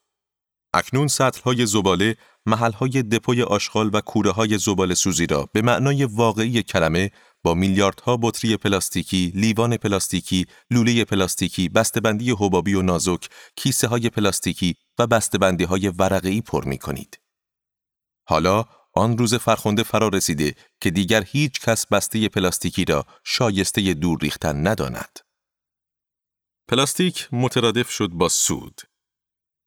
[0.74, 1.08] اکنون
[1.44, 2.16] های زباله
[2.52, 7.10] های دپوی آشغال و کوره های زباله سوزی را به معنای واقعی کلمه
[7.42, 14.74] با میلیاردها بطری پلاستیکی، لیوان پلاستیکی، لوله پلاستیکی، بسته‌بندی حبابی و نازک، کیسه های پلاستیکی
[14.98, 17.20] و بسته‌بندی های ورقی پر می کنید.
[18.26, 24.18] حالا آن روز فرخنده فرا رسیده که دیگر هیچ کس بسته پلاستیکی را شایسته دور
[24.22, 25.18] ریختن نداند.
[26.68, 28.80] پلاستیک مترادف شد با سود.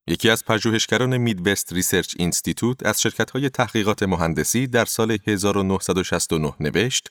[0.08, 7.08] یکی از پژوهشگران Midwest Research Institute از شرکت‌های تحقیقات مهندسی در سال 1969 نوشت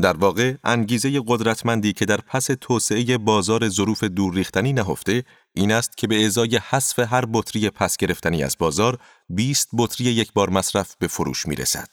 [0.00, 5.96] در واقع انگیزه قدرتمندی که در پس توسعه بازار ظروف دور ریختنی نهفته این است
[5.96, 10.96] که به ازای حذف هر بطری پس گرفتنی از بازار 20 بطری یک بار مصرف
[10.98, 11.88] به فروش می رسد.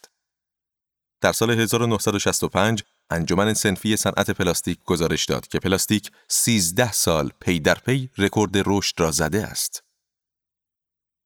[1.22, 7.76] در سال 1965 انجمن صنفی صنعت پلاستیک گزارش داد که پلاستیک 13 سال پی در
[7.76, 9.91] پی رکورد رشد را زده است.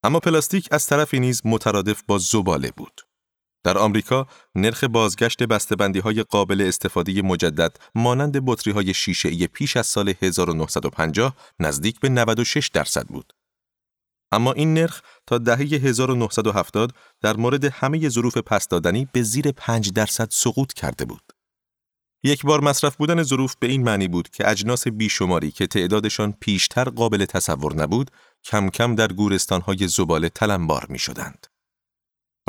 [0.06, 3.02] اما پلاستیک از طرفی نیز مترادف با زباله بود.
[3.64, 9.88] در آمریکا نرخ بازگشت بسته‌بندی های قابل استفاده مجدد مانند بطری های شیشه پیش از
[9.88, 13.34] سال 1950 نزدیک به 96 درصد بود.
[14.32, 19.92] اما این نرخ تا دهه 1970 در مورد همه ظروف پس دادنی به زیر 5
[19.92, 21.34] درصد سقوط کرده بود.
[22.24, 26.90] یک بار مصرف بودن ظروف به این معنی بود که اجناس بیشماری که تعدادشان پیشتر
[26.90, 28.12] قابل تصور نبود،
[28.46, 31.48] کم کم در گورستانهای زباله تلمبار می شدند.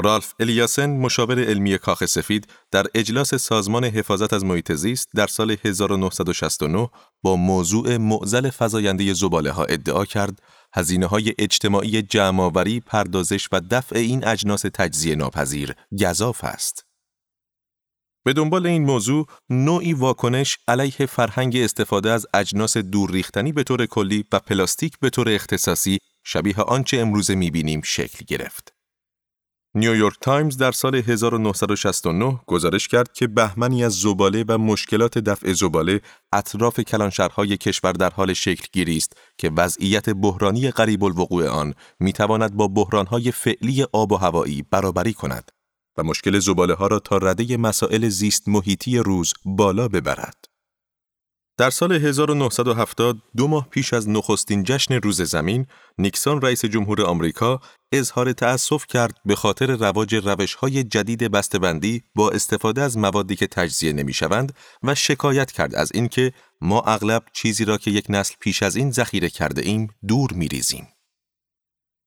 [0.00, 5.56] رالف الیاسن مشاور علمی کاخ سفید در اجلاس سازمان حفاظت از محیط زیست در سال
[5.64, 6.88] 1969
[7.22, 10.42] با موضوع معضل فزاینده زباله ها ادعا کرد
[10.74, 16.85] هزینه های اجتماعی جمعآوری، پردازش و دفع این اجناس تجزیه ناپذیر گزاف است.
[18.26, 23.86] به دنبال این موضوع نوعی واکنش علیه فرهنگ استفاده از اجناس دور ریختنی به طور
[23.86, 28.74] کلی و پلاستیک به طور اختصاصی شبیه آنچه امروزه می‌بینیم شکل گرفت.
[29.74, 36.00] نیویورک تایمز در سال 1969 گزارش کرد که بهمنی از زباله و مشکلات دفع زباله
[36.32, 42.54] اطراف کلانشهرهای کشور در حال شکل گیری است که وضعیت بحرانی قریب الوقوع آن می‌تواند
[42.54, 45.55] با بحرانهای فعلی آب و هوایی برابری کند
[45.98, 50.44] و مشکل زباله ها را تا رده مسائل زیست محیطی روز بالا ببرد.
[51.58, 55.66] در سال 1970 دو ماه پیش از نخستین جشن روز زمین،
[55.98, 57.60] نیکسون رئیس جمهور آمریکا
[57.92, 63.92] اظهار تأسف کرد به خاطر رواج روش‌های جدید بسته‌بندی با استفاده از موادی که تجزیه
[63.92, 68.76] نمی‌شوند و شکایت کرد از اینکه ما اغلب چیزی را که یک نسل پیش از
[68.76, 70.88] این ذخیره کرده ایم دور می‌ریزیم.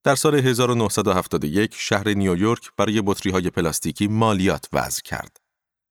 [0.03, 5.37] در سال 1971 شهر نیویورک برای های پلاستیکی مالیات وضع کرد.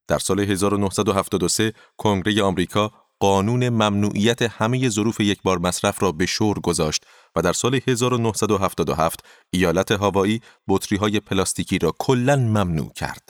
[0.09, 6.61] در سال 1973 کنگره آمریکا قانون ممنوعیت همه ظروف یک بار مصرف را به شور
[6.61, 13.29] گذاشت و در سال 1977 ایالت هاوایی بطری های پلاستیکی را کلا ممنوع کرد.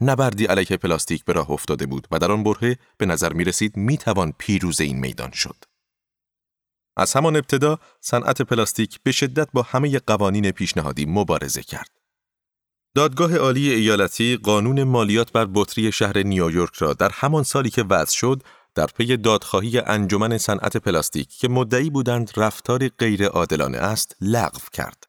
[0.00, 3.76] نبردی علیه پلاستیک به راه افتاده بود و در آن برهه به نظر می رسید
[3.76, 5.75] می توان پیروز این میدان شد.
[6.96, 11.90] از همان ابتدا صنعت پلاستیک به شدت با همه قوانین پیشنهادی مبارزه کرد.
[12.94, 18.12] دادگاه عالی ایالتی قانون مالیات بر بطری شهر نیویورک را در همان سالی که وضع
[18.12, 18.42] شد
[18.74, 25.04] در پی دادخواهی انجمن صنعت پلاستیک که مدعی بودند رفتار غیر عادلانه است لغو کرد.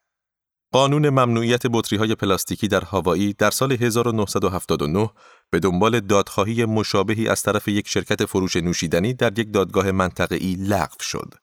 [0.71, 1.65] قانون ممنوعیت
[1.99, 5.09] های پلاستیکی در هاوایی در سال 1979
[5.49, 10.97] به دنبال دادخواهی مشابهی از طرف یک شرکت فروش نوشیدنی در یک دادگاه منطقه‌ای لغو
[10.99, 11.33] شد.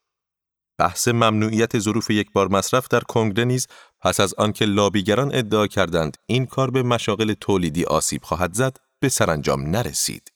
[0.77, 3.67] بحث ممنوعیت ظروف یک بار مصرف در کنگره نیز
[4.01, 9.09] پس از آنکه لابیگران ادعا کردند این کار به مشاغل تولیدی آسیب خواهد زد به
[9.09, 10.31] سرانجام نرسید.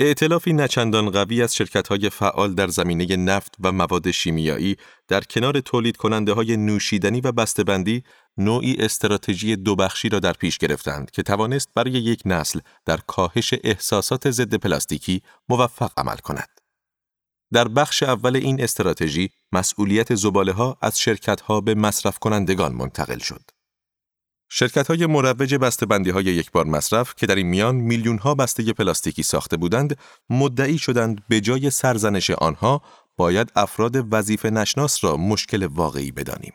[0.00, 4.76] ائتلافی نچندان قوی از شرکت‌های فعال در زمینه نفت و مواد شیمیایی
[5.08, 8.02] در کنار تولید کننده های نوشیدنی و بسته‌بندی
[8.38, 13.54] نوعی استراتژی دو بخشی را در پیش گرفتند که توانست برای یک نسل در کاهش
[13.64, 16.55] احساسات ضد پلاستیکی موفق عمل کند.
[17.56, 23.18] در بخش اول این استراتژی مسئولیت زباله ها از شرکت ها به مصرف کنندگان منتقل
[23.18, 23.42] شد.
[24.48, 28.72] شرکت های مروج بسته‌بندی های یک بار مصرف که در این میان میلیون ها بسته
[28.72, 29.98] پلاستیکی ساخته بودند،
[30.30, 32.82] مدعی شدند به جای سرزنش آنها
[33.16, 36.52] باید افراد وظیفه نشناس را مشکل واقعی بدانیم.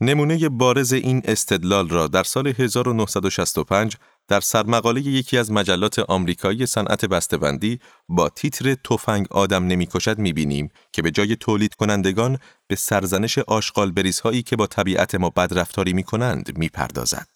[0.00, 3.96] نمونه بارز این استدلال را در سال 1965
[4.30, 11.02] در سرمقاله یکی از مجلات آمریکایی صنعت بسته‌بندی با تیتر تفنگ آدم نمی‌کشد می‌بینیم که
[11.02, 17.26] به جای تولید کنندگان به سرزنش آشغال بریزهایی که با طبیعت ما بدرفتاری می‌کنند می‌پردازد.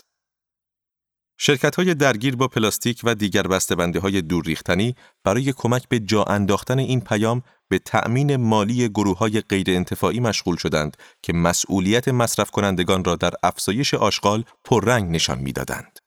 [1.38, 6.22] شرکت های درگیر با پلاستیک و دیگر بسته‌بندی های دور ریختنی برای کمک به جا
[6.22, 12.51] انداختن این پیام به تأمین مالی گروه های غیر انتفاعی مشغول شدند که مسئولیت مصرف
[12.51, 16.03] کنندگان را در افزایش آشغال پررنگ نشان می‌دادند.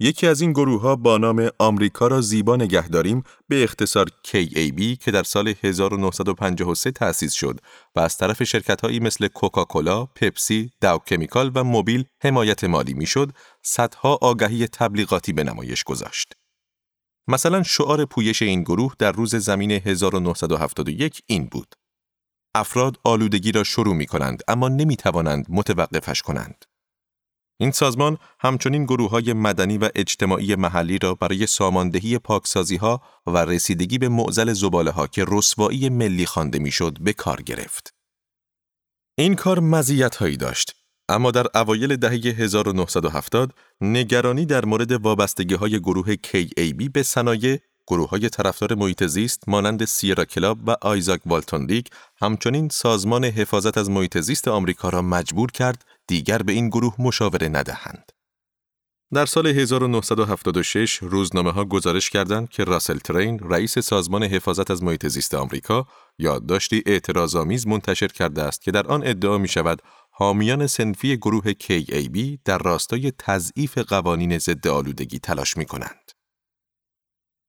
[0.00, 4.98] یکی از این گروه ها با نام آمریکا را زیبا نگه داریم به اختصار KAB
[4.98, 7.60] که در سال 1953 تأسیس شد
[7.96, 13.32] و از طرف شرکتهایی مثل کوکاکولا، پپسی، داو کمیکال و موبیل حمایت مالی می‌شد،
[13.62, 16.32] صدها آگهی تبلیغاتی به نمایش گذاشت.
[17.28, 21.74] مثلا شعار پویش این گروه در روز زمین 1971 این بود.
[22.54, 26.64] افراد آلودگی را شروع می کنند اما نمی توانند متوقفش کنند.
[27.62, 33.44] این سازمان همچنین گروه های مدنی و اجتماعی محلی را برای ساماندهی پاکسازی ها و
[33.44, 37.94] رسیدگی به معزل زباله ها که رسوایی ملی خوانده می‌شد به کار گرفت.
[39.18, 40.76] این کار مزیت هایی داشت
[41.08, 48.08] اما در اوایل دهه 1970 نگرانی در مورد وابستگی های گروه KAB به صنایع گروه
[48.08, 54.18] های طرفدار محیط زیست مانند سیرا کلاب و آیزاک والتوندیک همچنین سازمان حفاظت از محیط
[54.18, 58.12] زیست آمریکا را مجبور کرد دیگر به این گروه مشاوره ندهند.
[59.14, 65.06] در سال 1976 روزنامه ها گزارش کردند که راسل ترین رئیس سازمان حفاظت از محیط
[65.06, 65.86] زیست آمریکا
[66.18, 72.38] یادداشتی اعتراضآمیز منتشر کرده است که در آن ادعا می شود حامیان سنفی گروه KAB
[72.44, 76.12] در راستای تضعیف قوانین ضد آلودگی تلاش می کنند.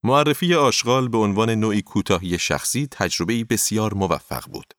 [0.03, 4.73] معرفی آشغال به عنوان نوعی کوتاهی شخصی تجربه بسیار موفق بود.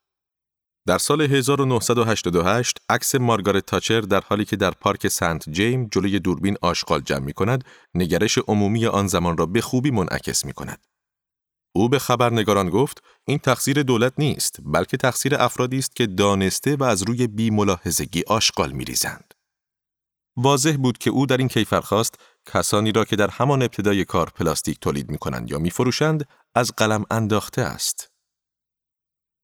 [0.87, 6.57] در سال 1988 عکس مارگارت تاچر در حالی که در پارک سنت جیم جلوی دوربین
[6.62, 7.64] آشغال جمع می کند،
[7.95, 10.87] نگرش عمومی آن زمان را به خوبی منعکس می کند.
[11.76, 16.85] او به خبرنگاران گفت این تقصیر دولت نیست بلکه تقصیر افرادی است که دانسته و
[16.85, 19.35] از روی بی ملاحظگی آشغال می ریزند.
[20.37, 22.14] واضح بود که او در این کیفر خواست
[22.47, 26.72] کسانی را که در همان ابتدای کار پلاستیک تولید می کنند یا می فروشند از
[26.76, 28.13] قلم انداخته است.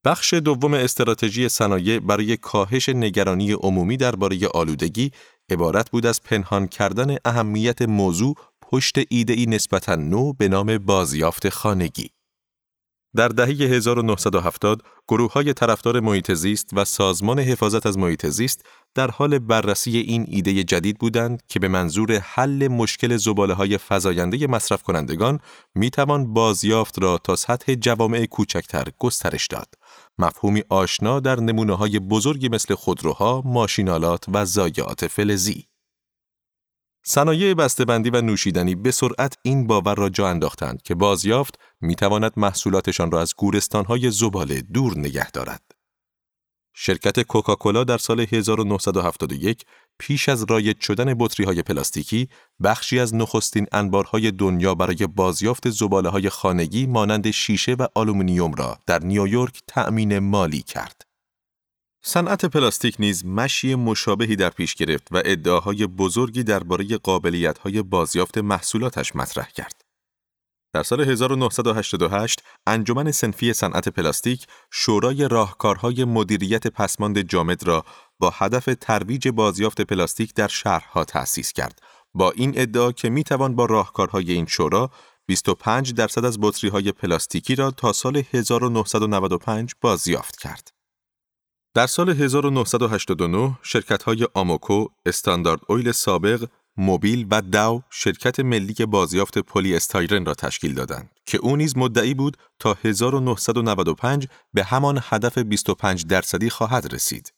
[0.05, 5.11] بخش دوم استراتژی صنایع برای کاهش نگرانی عمومی درباره آلودگی
[5.49, 12.09] عبارت بود از پنهان کردن اهمیت موضوع پشت ایده‌ای نسبتا نو به نام بازیافت خانگی.
[13.15, 19.11] در دهه 1970 گروه های طرفدار محیط زیست و سازمان حفاظت از محیط زیست در
[19.11, 24.83] حال بررسی این ایده جدید بودند که به منظور حل مشکل زباله های فزاینده مصرف
[24.83, 25.39] کنندگان
[25.75, 29.80] می توان بازیافت را تا سطح جوامع کوچکتر گسترش داد.
[30.17, 35.67] مفهومی آشنا در نمونه های بزرگی مثل خودروها، ماشینالات و ضایعات فلزی.
[37.05, 43.11] صنایع بسته‌بندی و نوشیدنی به سرعت این باور را جا انداختند که بازیافت می‌تواند محصولاتشان
[43.11, 45.70] را از گورستانهای زباله دور نگه دارد.
[46.73, 49.65] شرکت کوکاکولا در سال 1971
[49.99, 52.29] پیش از رایج شدن بطری های پلاستیکی
[52.63, 58.77] بخشی از نخستین انبارهای دنیا برای بازیافت زباله های خانگی مانند شیشه و آلومینیوم را
[58.87, 61.01] در نیویورک تأمین مالی کرد.
[62.03, 69.15] صنعت پلاستیک نیز مشی مشابهی در پیش گرفت و ادعاهای بزرگی درباره قابلیت‌های بازیافت محصولاتش
[69.15, 69.80] مطرح کرد.
[70.73, 77.85] در سال 1988 انجمن صنفی صنعت پلاستیک شورای راهکارهای مدیریت پسماند جامد را
[78.19, 81.79] با هدف ترویج بازیافت پلاستیک در شهرها تأسیس کرد
[82.13, 84.91] با این ادعا که می توان با راهکارهای این شورا
[85.25, 90.71] 25 درصد از بطری های پلاستیکی را تا سال 1995 بازیافت کرد.
[91.73, 96.45] در سال 1989 شرکت های آموکو، استاندارد اویل سابق،
[96.77, 102.13] موبیل و داو شرکت ملی بازیافت پلی استایرن را تشکیل دادند که او نیز مدعی
[102.13, 107.33] بود تا 1995 به همان هدف 25 درصدی خواهد رسید.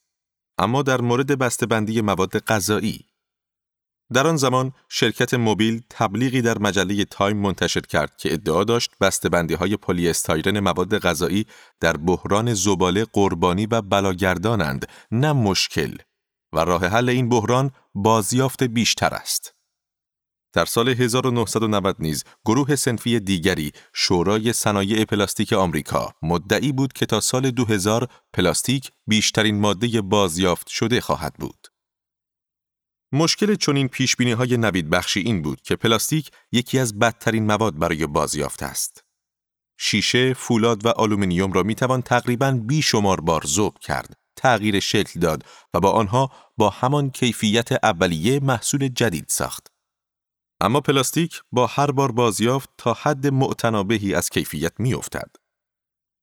[0.58, 3.04] اما در مورد بسته‌بندی مواد غذایی
[4.12, 9.54] در آن زمان شرکت موبیل تبلیغی در مجله تایم منتشر کرد که ادعا داشت بسته‌بندی
[9.54, 11.46] های پلی استایرن مواد غذایی
[11.80, 15.96] در بحران زباله قربانی و بلاگردانند نه مشکل
[16.52, 19.54] و راه حل این بحران بازیافت بیشتر است.
[20.52, 27.20] در سال 1990 نیز گروه صنفی دیگری شورای صنایع پلاستیک آمریکا مدعی بود که تا
[27.20, 31.66] سال 2000 پلاستیک بیشترین ماده بازیافت شده خواهد بود.
[33.12, 37.78] مشکل چنین پیش بینی های نوید بخشی این بود که پلاستیک یکی از بدترین مواد
[37.78, 39.04] برای بازیافت است.
[39.78, 45.44] شیشه، فولاد و آلومینیوم را می توان تقریباً بیشمار بار ذوب کرد، تغییر شکل داد
[45.74, 49.66] و با آنها با همان کیفیت اولیه محصول جدید ساخت.
[50.60, 55.30] اما پلاستیک با هر بار بازیافت تا حد معتنابهی از کیفیت می افتد.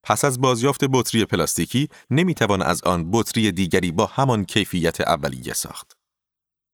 [0.03, 5.53] پس از بازیافت بطری پلاستیکی نمی توان از آن بطری دیگری با همان کیفیت اولیه
[5.53, 5.97] ساخت.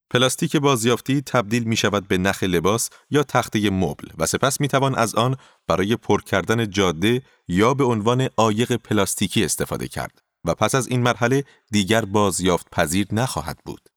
[0.09, 4.95] پلاستیک بازیافتی تبدیل می شود به نخ لباس یا تخته مبل و سپس می توان
[4.95, 5.35] از آن
[5.67, 11.01] برای پر کردن جاده یا به عنوان عایق پلاستیکی استفاده کرد و پس از این
[11.01, 13.89] مرحله دیگر بازیافت پذیر نخواهد بود.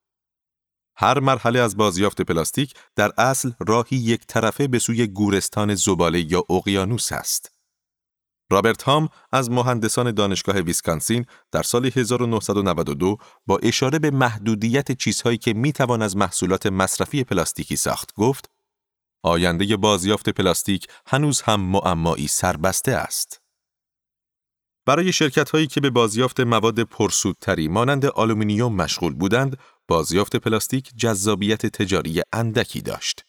[0.95, 6.43] هر مرحله از بازیافت پلاستیک در اصل راهی یک طرفه به سوی گورستان زباله یا
[6.49, 7.51] اقیانوس است.
[8.51, 15.53] رابرت هام از مهندسان دانشگاه ویسکانسین در سال 1992 با اشاره به محدودیت چیزهایی که
[15.53, 18.49] می‌توان از محصولات مصرفی پلاستیکی ساخت گفت
[19.23, 23.40] آینده بازیافت پلاستیک هنوز هم معمایی سربسته است.
[24.85, 29.57] برای شرکت هایی که به بازیافت مواد پرسودتری مانند آلومینیوم مشغول بودند،
[29.87, 33.25] بازیافت پلاستیک جذابیت تجاری اندکی داشت.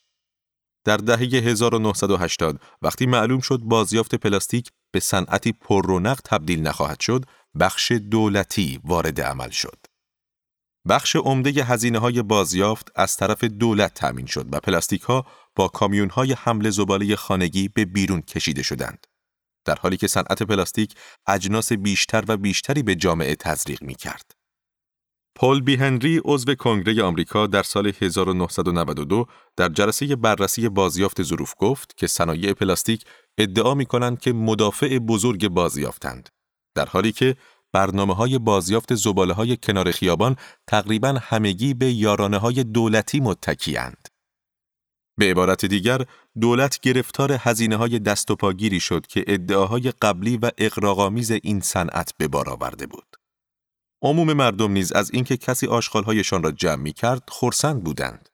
[0.84, 7.24] در دهه 1980 وقتی معلوم شد بازیافت پلاستیک به صنعتی پررونق تبدیل نخواهد شد،
[7.61, 9.78] بخش دولتی وارد عمل شد.
[10.88, 15.26] بخش عمده هزینه های بازیافت از طرف دولت تأمین شد و پلاستیک ها
[15.57, 19.07] با کامیون های حمل زباله خانگی به بیرون کشیده شدند.
[19.64, 20.94] در حالی که صنعت پلاستیک
[21.26, 24.32] اجناس بیشتر و بیشتری به جامعه تزریق می کرد.
[25.34, 31.96] پل بی هنری عضو کنگره آمریکا در سال 1992 در جلسه بررسی بازیافت ظروف گفت
[31.96, 33.04] که صنایع پلاستیک
[33.38, 36.28] ادعا می کنند که مدافع بزرگ بازیافتند
[36.74, 37.36] در حالی که
[37.72, 40.36] برنامه های بازیافت زباله های کنار خیابان
[40.66, 44.08] تقریبا همگی به یارانه های دولتی متکیند.
[45.18, 46.04] به عبارت دیگر
[46.41, 52.14] دولت گرفتار هزینه های دست و پاگیری شد که ادعاهای قبلی و اقراغامیز این صنعت
[52.18, 53.16] به بار آورده بود.
[54.03, 58.28] عموم مردم نیز از اینکه کسی آشغالهایشان را جمع می کرد خرسند بودند.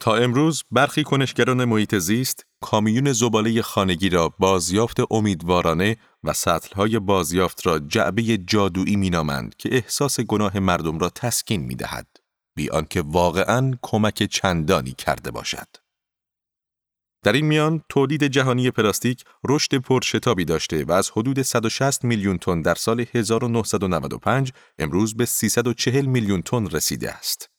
[0.00, 7.66] تا امروز برخی کنشگران محیط زیست کامیون زباله خانگی را بازیافت امیدوارانه و سطلهای بازیافت
[7.66, 12.06] را جعبه جادویی مینامند که احساس گناه مردم را تسکین می دهد
[12.56, 15.87] بی آنکه واقعا کمک چندانی کرده باشد.
[17.22, 22.62] در این میان تولید جهانی پلاستیک رشد پرشتابی داشته و از حدود 160 میلیون تن
[22.62, 27.50] در سال 1995 امروز به 340 میلیون تن رسیده است.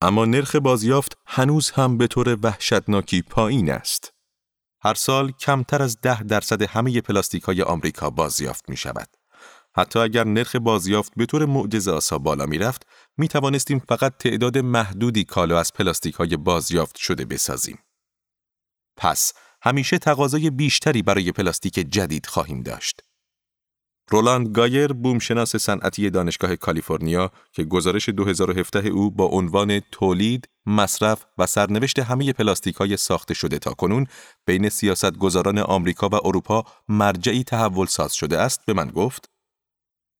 [0.00, 4.12] اما نرخ بازیافت هنوز هم به طور وحشتناکی پایین است.
[4.80, 9.08] هر سال کمتر از ده درصد همه پلاستیک های آمریکا بازیافت می شود.
[9.76, 12.86] حتی اگر نرخ بازیافت به طور معجزه آسا بالا می رفت،
[13.18, 17.78] می توانستیم فقط تعداد محدودی کالا از پلاستیک های بازیافت شده بسازیم.
[19.02, 19.32] پس
[19.62, 23.00] همیشه تقاضای بیشتری برای پلاستیک جدید خواهیم داشت.
[24.10, 31.46] رولاند گایر بومشناس صنعتی دانشگاه کالیفرنیا که گزارش 2017 او با عنوان تولید، مصرف و
[31.46, 34.06] سرنوشت همه پلاستیک های ساخته شده تا کنون
[34.46, 39.30] بین سیاستگزاران آمریکا و اروپا مرجعی تحول ساز شده است به من گفت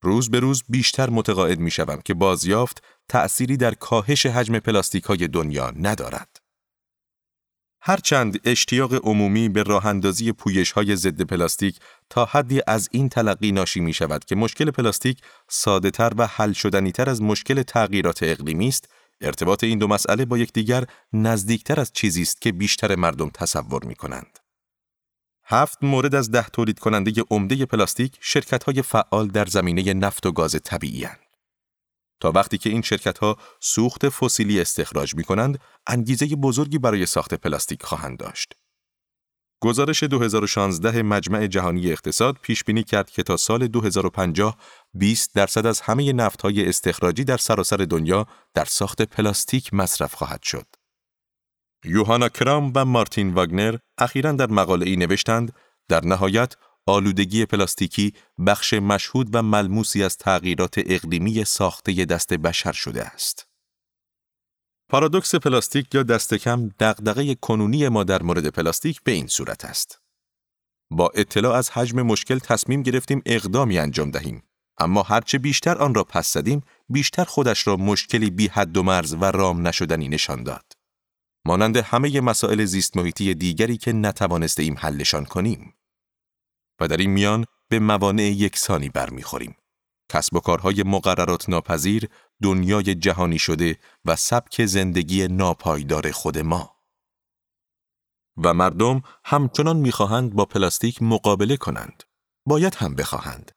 [0.03, 5.29] روز به روز بیشتر متقاعد می شوم که بازیافت تأثیری در کاهش حجم پلاستیک های
[5.29, 6.42] دنیا ندارد.
[7.85, 11.79] هرچند اشتیاق عمومی به راه اندازی پویش های ضد پلاستیک
[12.11, 15.19] تا حدی از این تلقی ناشی می شود که مشکل پلاستیک
[15.49, 18.89] ساده تر و حل شدنی تر از مشکل تغییرات اقلیمی است،
[19.21, 23.95] ارتباط این دو مسئله با یکدیگر نزدیکتر از چیزی است که بیشتر مردم تصور می
[23.95, 24.39] کنند.
[25.45, 30.33] هفت مورد از ده تولید کننده عمده پلاستیک شرکت های فعال در زمینه نفت و
[30.33, 31.07] گاز طبیعی
[32.23, 37.35] تا وقتی که این شرکت ها سوخت فسیلی استخراج می کنند، انگیزه بزرگی برای ساخت
[37.35, 38.55] پلاستیک خواهند داشت.
[39.63, 44.57] گزارش 2016 مجمع جهانی اقتصاد پیش بینی کرد که تا سال 2050
[44.95, 50.43] 20 درصد از همه نفت های استخراجی در سراسر دنیا در ساخت پلاستیک مصرف خواهد
[50.43, 50.67] شد.
[51.85, 55.53] یوهانا کرام و مارتین واگنر اخیرا در مقاله ای نوشتند
[55.89, 56.55] در نهایت
[56.87, 58.15] آلودگی پلاستیکی
[58.47, 63.49] بخش مشهود و ملموسی از تغییرات اقلیمی ساخته دست بشر شده است.
[64.89, 70.01] پارادوکس پلاستیک یا دست کم دغدغه کنونی ما در مورد پلاستیک به این صورت است.
[70.91, 74.43] با اطلاع از حجم مشکل تصمیم گرفتیم اقدامی انجام دهیم
[74.79, 79.15] اما هرچه بیشتر آن را پس زدیم بیشتر خودش را مشکلی بی حد و مرز
[79.15, 80.73] و رام نشدنی نشان داد.
[81.45, 85.75] مانند همه مسائل زیست محیطی دیگری که نتوانسته ایم حلشان کنیم.
[86.83, 89.57] و در این میان به موانع یکسانی برمیخوریم.
[90.13, 92.09] کسب و کارهای مقررات ناپذیر،
[92.43, 96.77] دنیای جهانی شده و سبک زندگی ناپایدار خود ما.
[98.45, 102.03] و مردم همچنان می‌خواهند با پلاستیک مقابله کنند.
[102.47, 103.53] باید هم بخواهند.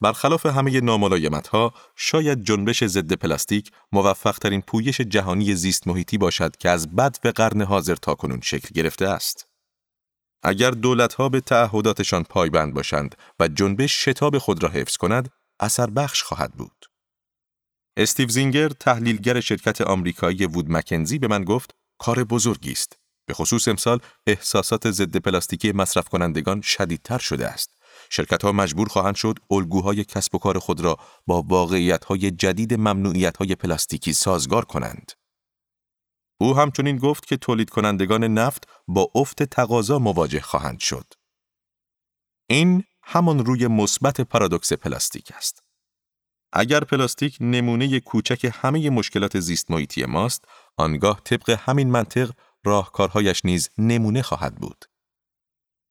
[0.00, 6.56] برخلاف همه ناملایمت ها، شاید جنبش ضد پلاستیک موفق ترین پویش جهانی زیست محیطی باشد
[6.56, 9.53] که از بد به قرن حاضر تا کنون شکل گرفته است.
[10.44, 15.30] اگر دولت ها به تعهداتشان پایبند باشند و جنبش شتاب خود را حفظ کند،
[15.60, 16.86] اثر بخش خواهد بود.
[17.96, 22.98] استیو زینگر تحلیلگر شرکت آمریکایی وود مکنزی به من گفت کار بزرگی است.
[23.26, 27.70] به خصوص امسال احساسات ضد پلاستیکی مصرف کنندگان شدیدتر شده است.
[28.10, 32.74] شرکت ها مجبور خواهند شد الگوهای کسب و کار خود را با واقعیت های جدید
[32.74, 35.12] ممنوعیت های پلاستیکی سازگار کنند.
[36.40, 41.14] او همچنین گفت که تولید کنندگان نفت با افت تقاضا مواجه خواهند شد.
[42.48, 45.62] این همان روی مثبت پارادوکس پلاستیک است.
[46.52, 50.44] اگر پلاستیک نمونه کوچک همه مشکلات زیست محیطی ماست،
[50.76, 52.30] آنگاه طبق همین منطق
[52.64, 54.84] راهکارهایش نیز نمونه خواهد بود.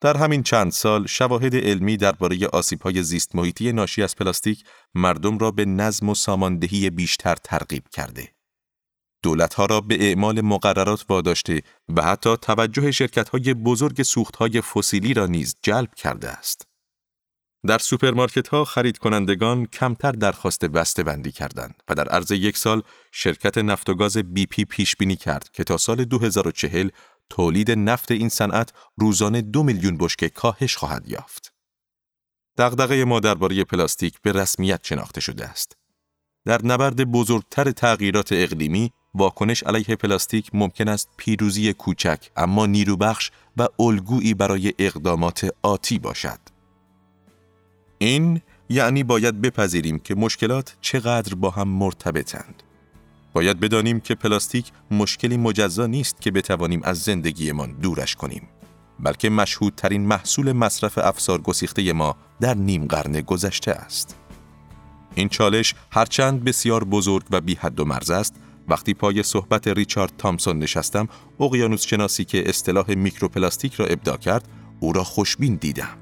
[0.02, 4.64] در همین چند سال شواهد علمی درباره آسیب‌های زیست محیطی ناشی از پلاستیک
[4.96, 8.33] مردم را به نظم و ساماندهی بیشتر ترغیب کرده.
[9.24, 11.62] دولتها را به اعمال مقررات واداشته
[11.96, 16.68] و حتی توجه شرکت‌های بزرگ سوختهای فسیلی را نیز جلب کرده است.
[17.68, 22.82] در سوپرمارکت ها خرید کنندگان کمتر درخواست بسته بندی کردند و در عرض یک سال
[23.12, 26.90] شرکت نفت و گاز بی پی پیش بینی کرد که تا سال 2040
[27.30, 31.54] تولید نفت این صنعت روزانه دو میلیون بشکه کاهش خواهد یافت.
[32.58, 35.78] دغدغه ما درباره پلاستیک به رسمیت شناخته شده است.
[36.46, 43.68] در نبرد بزرگتر تغییرات اقلیمی، واکنش علیه پلاستیک ممکن است پیروزی کوچک اما نیروبخش و
[43.80, 46.40] الگویی برای اقدامات آتی باشد.
[47.98, 52.64] این یعنی باید بپذیریم که مشکلات چقدر با هم مرتبطند.
[53.34, 58.48] باید بدانیم که پلاستیک مشکلی مجزا نیست که بتوانیم از زندگیمان دورش کنیم
[59.00, 64.16] بلکه مشهودترین محصول مصرف افسار گسیخته ما در نیم قرن گذشته است
[65.16, 68.36] این چالش هرچند بسیار بزرگ و بی حد و مرز است
[68.68, 71.08] وقتی پای صحبت ریچارد تامسون نشستم
[71.40, 74.48] اقیانوس شناسی که اصطلاح میکروپلاستیک را ابدا کرد
[74.80, 75.98] او را خوشبین دیدم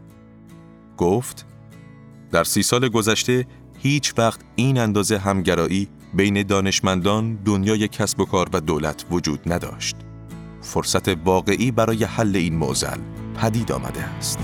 [0.97, 1.45] گفت
[2.31, 3.47] در سی سال گذشته
[3.79, 9.95] هیچ وقت این اندازه همگرایی بین دانشمندان دنیای کسب و کار و دولت وجود نداشت.
[10.61, 12.97] فرصت واقعی برای حل این معضل
[13.41, 14.39] پدید آمده است.